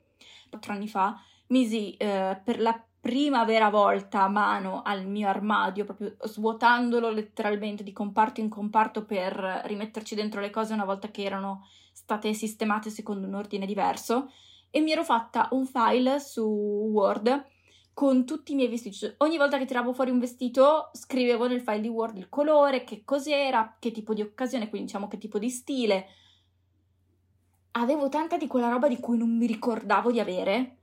Quattro 0.50 0.72
anni 0.72 0.88
fa 0.88 1.22
misi 1.52 1.96
eh, 1.98 2.40
per 2.44 2.60
la 2.60 2.84
prima 3.02 3.44
vera 3.46 3.70
volta 3.70 4.28
mano 4.28 4.82
al 4.84 5.08
mio 5.08 5.28
armadio, 5.28 5.86
proprio 5.86 6.16
svuotandolo 6.22 7.10
letteralmente 7.10 7.84
di 7.84 7.94
comparto 7.94 8.42
in 8.42 8.50
comparto 8.50 9.06
per 9.06 9.34
rimetterci 9.66 10.14
dentro 10.14 10.40
le 10.40 10.52
cose 10.52 10.74
una 10.74 10.86
volta 10.86 11.10
che 11.10 11.24
erano 11.24 11.66
state 11.92 12.34
sistemate 12.34 12.90
secondo 12.90 13.28
un 13.28 13.34
ordine 13.34 13.66
diverso 13.66 14.32
e 14.70 14.82
mi 14.82 14.92
ero 14.92 15.04
fatta 15.04 15.50
un 15.52 15.66
file 15.66 16.20
su 16.20 16.44
Word 16.44 17.46
con 17.94 18.24
tutti 18.24 18.54
i 18.54 18.56
miei 18.56 18.70
vestiti. 18.70 18.96
Cioè, 18.96 19.16
ogni 19.18 19.38
volta 19.38 19.58
che 19.58 19.66
tiravo 19.66 19.94
fuori 19.94 20.12
un 20.12 20.20
vestito 20.20 20.92
scrivevo 20.94 21.48
nel 21.48 21.62
file 21.62 21.82
di 21.82 21.88
Word 21.88 22.18
il 22.18 22.30
colore, 22.30 22.84
che 22.84 23.04
cos'era, 23.04 23.78
che 23.80 23.92
tipo 23.92 24.14
di 24.14 24.22
occasione, 24.22 24.70
quindi 24.70 24.88
diciamo 24.88 25.08
che 25.08 25.18
tipo 25.18 25.40
di 25.40 25.50
stile. 25.50 26.06
Avevo 27.72 28.10
tanta 28.10 28.38
di 28.38 28.48
quella 28.48 28.70
roba 28.70 28.88
di 28.88 29.00
cui 29.00 29.18
non 29.18 29.36
mi 29.36 29.48
ricordavo 29.48 30.12
di 30.12 30.20
avere 30.20 30.81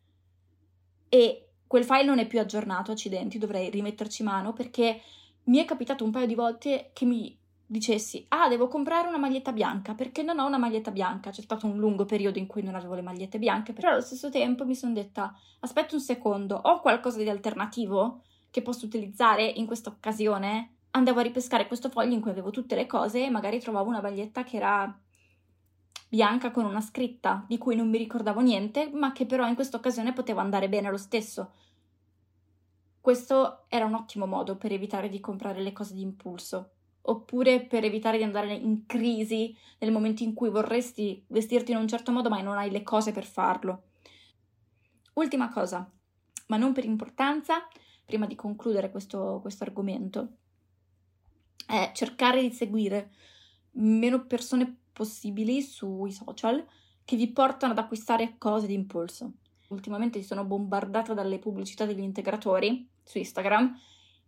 e 1.09 1.49
quel 1.67 1.85
file 1.85 2.05
non 2.05 2.19
è 2.19 2.27
più 2.27 2.41
aggiornato, 2.41 2.93
accidenti, 2.93 3.39
dovrei 3.39 3.71
rimetterci 3.71 4.23
mano 4.23 4.53
perché 4.53 5.01
mi 5.45 5.59
è 5.59 5.65
capitato 5.65 6.05
un 6.05 6.11
paio 6.11 6.27
di 6.27 6.35
volte 6.35 6.91
che 6.93 7.05
mi 7.05 7.37
dicessi 7.71 8.25
ah 8.29 8.49
devo 8.49 8.67
comprare 8.67 9.09
una 9.09 9.19
maglietta 9.19 9.53
bianca 9.53 9.93
perché 9.95 10.23
non 10.23 10.39
ho 10.39 10.47
una 10.47 10.57
maglietta 10.57 10.91
bianca? 10.91 11.31
C'è 11.31 11.43
stato 11.43 11.67
un 11.67 11.77
lungo 11.77 12.07
periodo 12.07 12.39
in 12.39 12.47
cui 12.47 12.63
non 12.63 12.75
avevo 12.75 12.95
le 12.95 13.03
magliette 13.03 13.39
bianche 13.39 13.75
però 13.75 13.91
allo 13.91 14.01
stesso 14.01 14.31
tempo 14.31 14.65
mi 14.65 14.75
sono 14.75 14.95
detta 14.95 15.35
aspetta 15.61 15.95
un 15.95 16.01
secondo 16.01 16.57
ho 16.57 16.81
qualcosa 16.81 17.19
di 17.19 17.29
alternativo 17.29 18.23
che 18.51 18.63
posso 18.63 18.87
utilizzare 18.87 19.45
in 19.45 19.67
questa 19.67 19.91
occasione? 19.91 20.77
Andavo 20.93 21.21
a 21.21 21.25
ripescare 21.25 21.67
questo 21.67 21.91
foglio 21.91 22.15
in 22.15 22.23
cui 22.23 22.31
avevo 22.31 22.51
tutte 22.51 22.75
le 22.75 22.87
cose 22.87 23.25
e 23.25 23.31
magari 23.31 23.61
trovavo 23.61 23.91
una 23.91 24.01
maglietta 24.01 24.43
che 24.43 24.57
era 24.57 24.99
bianca 26.09 26.51
con 26.51 26.65
una 26.65 26.81
scritta 26.81 27.45
di 27.47 27.59
cui 27.59 27.77
non 27.77 27.89
mi 27.89 27.99
ricordavo 27.99 28.41
niente, 28.41 28.91
ma 28.93 29.13
che 29.13 29.27
però 29.27 29.47
in 29.47 29.55
questa 29.55 29.77
occasione 29.77 30.13
poteva 30.13 30.41
andare 30.41 30.69
bene 30.69 30.91
lo 30.91 30.97
stesso. 30.97 31.53
Questo 33.01 33.65
era 33.69 33.85
un 33.85 33.95
ottimo 33.95 34.27
modo 34.27 34.57
per 34.57 34.73
evitare 34.73 35.09
di 35.09 35.21
comprare 35.21 35.61
le 35.61 35.73
cose 35.73 35.95
di 35.95 36.03
impulso, 36.03 36.71
oppure 37.03 37.65
per 37.65 37.85
evitare 37.85 38.19
di 38.19 38.25
andare 38.25 38.55
in 38.55 38.87
crisi 38.87 39.57
nel 39.79 39.93
momento 39.93 40.23
in 40.23 40.35
cui 40.35 40.51
vorresti 40.51 41.25
vestirti 41.29 41.73
in 41.73 41.79
un 41.79 41.89
certo 41.89 42.13
modo 42.13 42.29
ma 42.29 42.41
non 42.41 42.59
hai 42.59 42.71
le 42.71 42.83
cose 42.83 43.13
per 43.13 43.25
farlo. 43.25 43.85
Ultima 45.15 45.51
cosa, 45.51 45.91
ma 46.47 46.57
non 46.57 46.73
per 46.73 46.85
importanza, 46.85 47.67
prima 48.05 48.27
di 48.27 48.35
concludere 48.35 48.91
questo, 48.91 49.39
questo 49.41 49.65
argomento, 49.65 50.29
è 51.67 51.93
cercare 51.95 52.41
di 52.41 52.51
seguire 52.51 53.11
meno 53.73 54.25
persone 54.27 54.77
possibili 54.99 55.63
sui 55.63 56.11
social 56.11 56.67
che 57.05 57.15
vi 57.15 57.29
portano 57.29 57.71
ad 57.73 57.79
acquistare 57.79 58.35
cose 58.37 58.67
di 58.67 58.75
impulso. 58.75 59.35
Ultimamente 59.69 60.21
sono 60.25 60.45
bombardata 60.45 61.15
dalle 61.15 61.39
pubblicità 61.39 61.85
degli 61.87 62.01
integratori 62.01 62.89
su 63.05 63.19
Instagram 63.19 63.79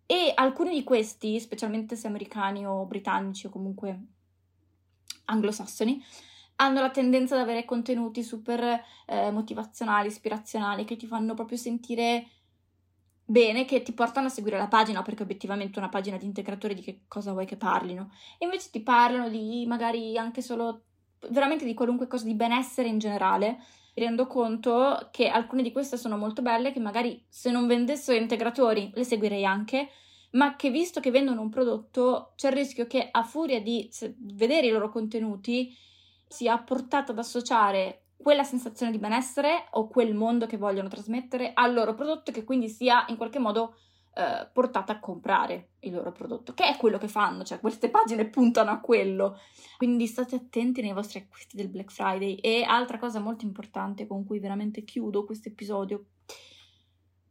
e 0.07 0.31
alcuni 0.33 0.71
di 0.73 0.85
questi, 0.85 1.41
specialmente 1.41 1.97
se 1.97 2.07
americani 2.07 2.65
o 2.65 2.85
britannici 2.85 3.47
o 3.47 3.51
comunque 3.51 4.01
anglosassoni, 5.25 6.01
hanno 6.57 6.81
la 6.81 6.91
tendenza 6.91 7.35
ad 7.35 7.41
avere 7.41 7.65
contenuti 7.65 8.23
super 8.23 8.81
eh, 9.07 9.31
motivazionali, 9.33 10.07
ispirazionali, 10.07 10.85
che 10.85 10.97
ti 10.97 11.07
fanno 11.07 11.35
proprio 11.35 11.59
sentire 11.59 12.29
bene 13.31 13.65
che 13.65 13.83
ti 13.83 13.93
portano 13.93 14.27
a 14.27 14.31
seguire 14.31 14.59
la 14.59 14.67
pagina 14.67 15.03
perché 15.03 15.23
obiettivamente 15.23 15.79
una 15.79 15.89
pagina 15.89 16.17
di 16.17 16.25
integratori 16.25 16.75
di 16.75 16.83
che 16.83 17.03
cosa 17.07 17.31
vuoi 17.31 17.47
che 17.47 17.57
parlino. 17.57 18.11
Invece 18.39 18.71
ti 18.73 18.81
parlano 18.81 19.29
di 19.29 19.65
magari 19.69 20.19
anche 20.19 20.43
solo 20.43 20.83
veramente 21.29 21.65
di 21.65 21.75
qualunque 21.75 22.09
cosa 22.09 22.25
di 22.25 22.35
benessere 22.35 22.89
in 22.89 22.99
generale. 22.99 23.59
Mi 23.95 24.05
rendo 24.05 24.27
conto 24.27 25.11
che 25.13 25.29
alcune 25.29 25.63
di 25.63 25.71
queste 25.71 25.97
sono 25.97 26.17
molto 26.17 26.43
belle 26.43 26.73
che 26.73 26.81
magari 26.81 27.25
se 27.29 27.53
non 27.53 27.69
vendessero 27.69 28.19
integratori 28.19 28.91
le 28.95 29.05
seguirei 29.05 29.45
anche 29.45 29.91
ma 30.33 30.57
che 30.57 30.71
visto 30.71 31.01
che 31.01 31.11
vendono 31.11 31.41
un 31.41 31.51
prodotto 31.51 32.33
c'è 32.37 32.49
il 32.49 32.55
rischio 32.55 32.87
che 32.87 33.09
a 33.11 33.25
furia 33.25 33.61
di 33.61 33.91
vedere 34.19 34.69
i 34.69 34.71
loro 34.71 34.89
contenuti 34.89 35.77
sia 36.29 36.57
portata 36.59 37.11
ad 37.11 37.19
associare 37.19 38.05
quella 38.23 38.45
sensazione 38.45 38.93
di 38.93 38.99
benessere 38.99 39.69
o 39.73 39.89
quel 39.89 40.15
mondo 40.15 40.47
che 40.47 40.57
vogliono 40.57 40.89
trasmettere 40.89 41.53
al 41.55 41.73
loro 41.73 41.95
prodotto 41.95 42.31
e 42.31 42.35
che 42.35 42.45
quindi 42.45 42.69
sia 42.69 43.05
in 43.09 43.17
qualche 43.17 43.39
modo 43.39 43.77
eh, 44.13 44.49
portata 44.53 44.93
a 44.93 45.01
comprare 45.01 45.71
il 45.81 45.95
loro 45.95 46.13
prodotto, 46.13 46.53
che 46.53 46.67
è 46.67 46.77
quello 46.77 46.99
che 46.99 47.09
fanno, 47.09 47.45
cioè 47.45 47.61
queste 47.61 47.91
pagine 47.91 48.27
puntano 48.29 48.71
a 48.71 48.81
quello. 48.81 49.39
Quindi 49.77 50.07
state 50.07 50.37
attenti 50.37 50.83
nei 50.83 50.93
vostri 50.93 51.21
acquisti 51.21 51.57
del 51.57 51.69
Black 51.69 51.93
Friday. 51.93 52.35
E 52.35 52.63
altra 52.63 52.99
cosa 52.99 53.21
molto 53.21 53.45
importante 53.45 54.07
con 54.07 54.25
cui 54.25 54.39
veramente 54.39 54.85
chiudo 54.85 55.25
questo 55.25 55.49
episodio, 55.49 56.07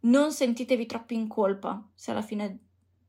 non 0.02 0.32
sentitevi 0.32 0.86
troppo 0.86 1.14
in 1.14 1.28
colpa 1.28 1.86
se 1.94 2.12
alla 2.12 2.22
fine 2.22 2.60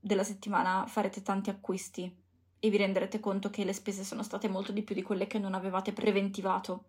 della 0.01 0.25
settimana 0.25 0.85
farete 0.87 1.23
tanti 1.23 1.51
acquisti 1.51 2.13
e 2.59 2.71
vi 2.71 2.77
renderete 2.77 3.21
conto 3.21 3.49
che 3.51 3.65
le 3.65 3.73
spese 3.73 4.03
sono 4.03 4.23
state 4.23 4.49
molto 4.49 4.73
di 4.73 4.83
più 4.83 4.95
di 4.95 5.03
quelle 5.03 5.27
che 5.27 5.39
non 5.39 5.55
avevate 5.55 5.93
preventivato 5.93 6.85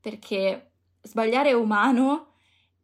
perché 0.00 0.72
sbagliare 1.02 1.50
è 1.50 1.54
umano 1.54 2.28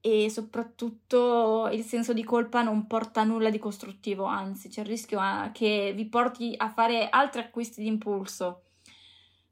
e 0.00 0.30
soprattutto 0.30 1.68
il 1.72 1.82
senso 1.82 2.12
di 2.12 2.22
colpa 2.22 2.62
non 2.62 2.86
porta 2.86 3.22
a 3.22 3.24
nulla 3.24 3.50
di 3.50 3.58
costruttivo, 3.58 4.24
anzi 4.24 4.68
c'è 4.68 4.82
il 4.82 4.86
rischio 4.86 5.20
eh, 5.20 5.50
che 5.52 5.92
vi 5.94 6.06
porti 6.06 6.54
a 6.56 6.68
fare 6.70 7.08
altri 7.08 7.40
acquisti 7.40 7.82
di 7.82 7.88
impulso 7.88 8.62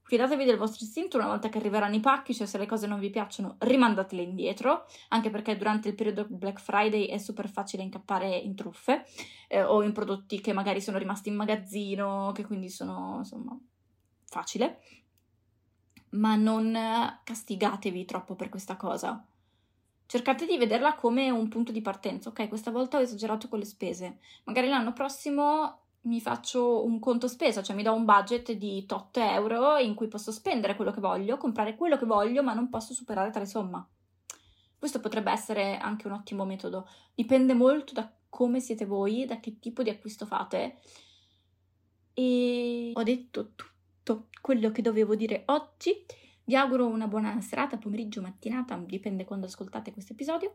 fidatevi 0.04 0.44
del 0.44 0.58
vostro 0.58 0.84
istinto 0.84 1.16
una 1.16 1.26
volta 1.26 1.48
che 1.48 1.58
arriveranno 1.58 1.94
i 1.94 2.00
pacchi, 2.00 2.34
cioè 2.34 2.46
se 2.46 2.58
le 2.58 2.66
cose 2.66 2.86
non 2.86 3.00
vi 3.00 3.10
piacciono 3.10 3.56
rimandatele 3.58 4.22
indietro, 4.22 4.86
anche 5.08 5.30
perché 5.30 5.56
durante 5.56 5.88
il 5.88 5.94
periodo 5.94 6.26
Black 6.28 6.60
Friday 6.60 7.06
è 7.06 7.18
super 7.18 7.48
facile 7.48 7.82
incappare 7.82 8.36
in 8.36 8.54
truffe 8.54 9.04
eh, 9.48 9.62
o 9.62 9.82
in 9.82 9.92
prodotti 9.92 10.40
che 10.40 10.52
magari 10.52 10.80
sono 10.80 10.98
rimasti 10.98 11.30
in 11.30 11.36
magazzino, 11.36 12.32
che 12.34 12.44
quindi 12.44 12.68
sono 12.68 13.16
insomma 13.18 13.58
facile. 14.26 14.80
Ma 16.14 16.36
non 16.36 16.76
castigatevi 17.24 18.04
troppo 18.04 18.34
per 18.34 18.48
questa 18.48 18.76
cosa. 18.76 19.24
Cercate 20.06 20.46
di 20.46 20.58
vederla 20.58 20.94
come 20.94 21.30
un 21.30 21.48
punto 21.48 21.72
di 21.72 21.80
partenza. 21.80 22.28
Ok, 22.28 22.48
questa 22.48 22.70
volta 22.70 22.98
ho 22.98 23.00
esagerato 23.00 23.48
con 23.48 23.58
le 23.58 23.64
spese. 23.64 24.18
Magari 24.44 24.68
l'anno 24.68 24.92
prossimo 24.92 25.78
mi 26.02 26.20
faccio 26.20 26.84
un 26.84 26.98
conto 26.98 27.28
spesa, 27.28 27.62
cioè 27.62 27.74
mi 27.74 27.82
do 27.82 27.94
un 27.94 28.04
budget 28.04 28.52
di 28.52 28.84
tot 28.84 29.16
euro 29.16 29.78
in 29.78 29.94
cui 29.94 30.06
posso 30.06 30.30
spendere 30.32 30.76
quello 30.76 30.90
che 30.90 31.00
voglio, 31.00 31.38
comprare 31.38 31.76
quello 31.76 31.96
che 31.96 32.04
voglio, 32.04 32.42
ma 32.42 32.52
non 32.52 32.68
posso 32.68 32.92
superare 32.92 33.30
tale 33.30 33.46
somma. 33.46 33.86
Questo 34.78 35.00
potrebbe 35.00 35.32
essere 35.32 35.78
anche 35.78 36.06
un 36.06 36.12
ottimo 36.12 36.44
metodo. 36.44 36.86
Dipende 37.14 37.54
molto 37.54 37.94
da 37.94 38.12
come 38.28 38.60
siete 38.60 38.84
voi, 38.84 39.24
da 39.24 39.40
che 39.40 39.58
tipo 39.58 39.82
di 39.82 39.88
acquisto 39.88 40.26
fate. 40.26 40.76
E 42.12 42.92
ho 42.94 43.02
detto 43.02 43.52
tutto 44.04 44.28
quello 44.40 44.70
che 44.70 44.82
dovevo 44.82 45.16
dire 45.16 45.42
oggi. 45.46 46.04
Vi 46.44 46.54
auguro 46.54 46.86
una 46.86 47.08
buona 47.08 47.40
serata, 47.40 47.78
pomeriggio, 47.78 48.20
mattinata, 48.20 48.76
dipende 48.76 49.24
quando 49.24 49.46
ascoltate 49.46 49.92
questo 49.92 50.12
episodio. 50.12 50.54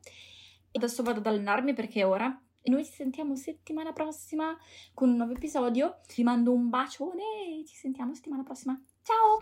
Adesso 0.72 1.02
vado 1.02 1.20
ad 1.20 1.26
allenarmi 1.26 1.74
perché 1.74 2.02
è 2.02 2.06
ora 2.06 2.40
e 2.62 2.70
noi 2.70 2.86
ci 2.86 2.92
sentiamo 2.92 3.36
settimana 3.36 3.92
prossima 3.92 4.56
con 4.94 5.10
un 5.10 5.16
nuovo 5.18 5.34
episodio. 5.34 6.00
Vi 6.16 6.22
mando 6.24 6.54
un 6.54 6.70
bacione 6.70 7.24
e 7.60 7.66
ci 7.66 7.76
sentiamo 7.76 8.14
settimana 8.14 8.44
prossima. 8.44 8.80
Ciao! 9.02 9.42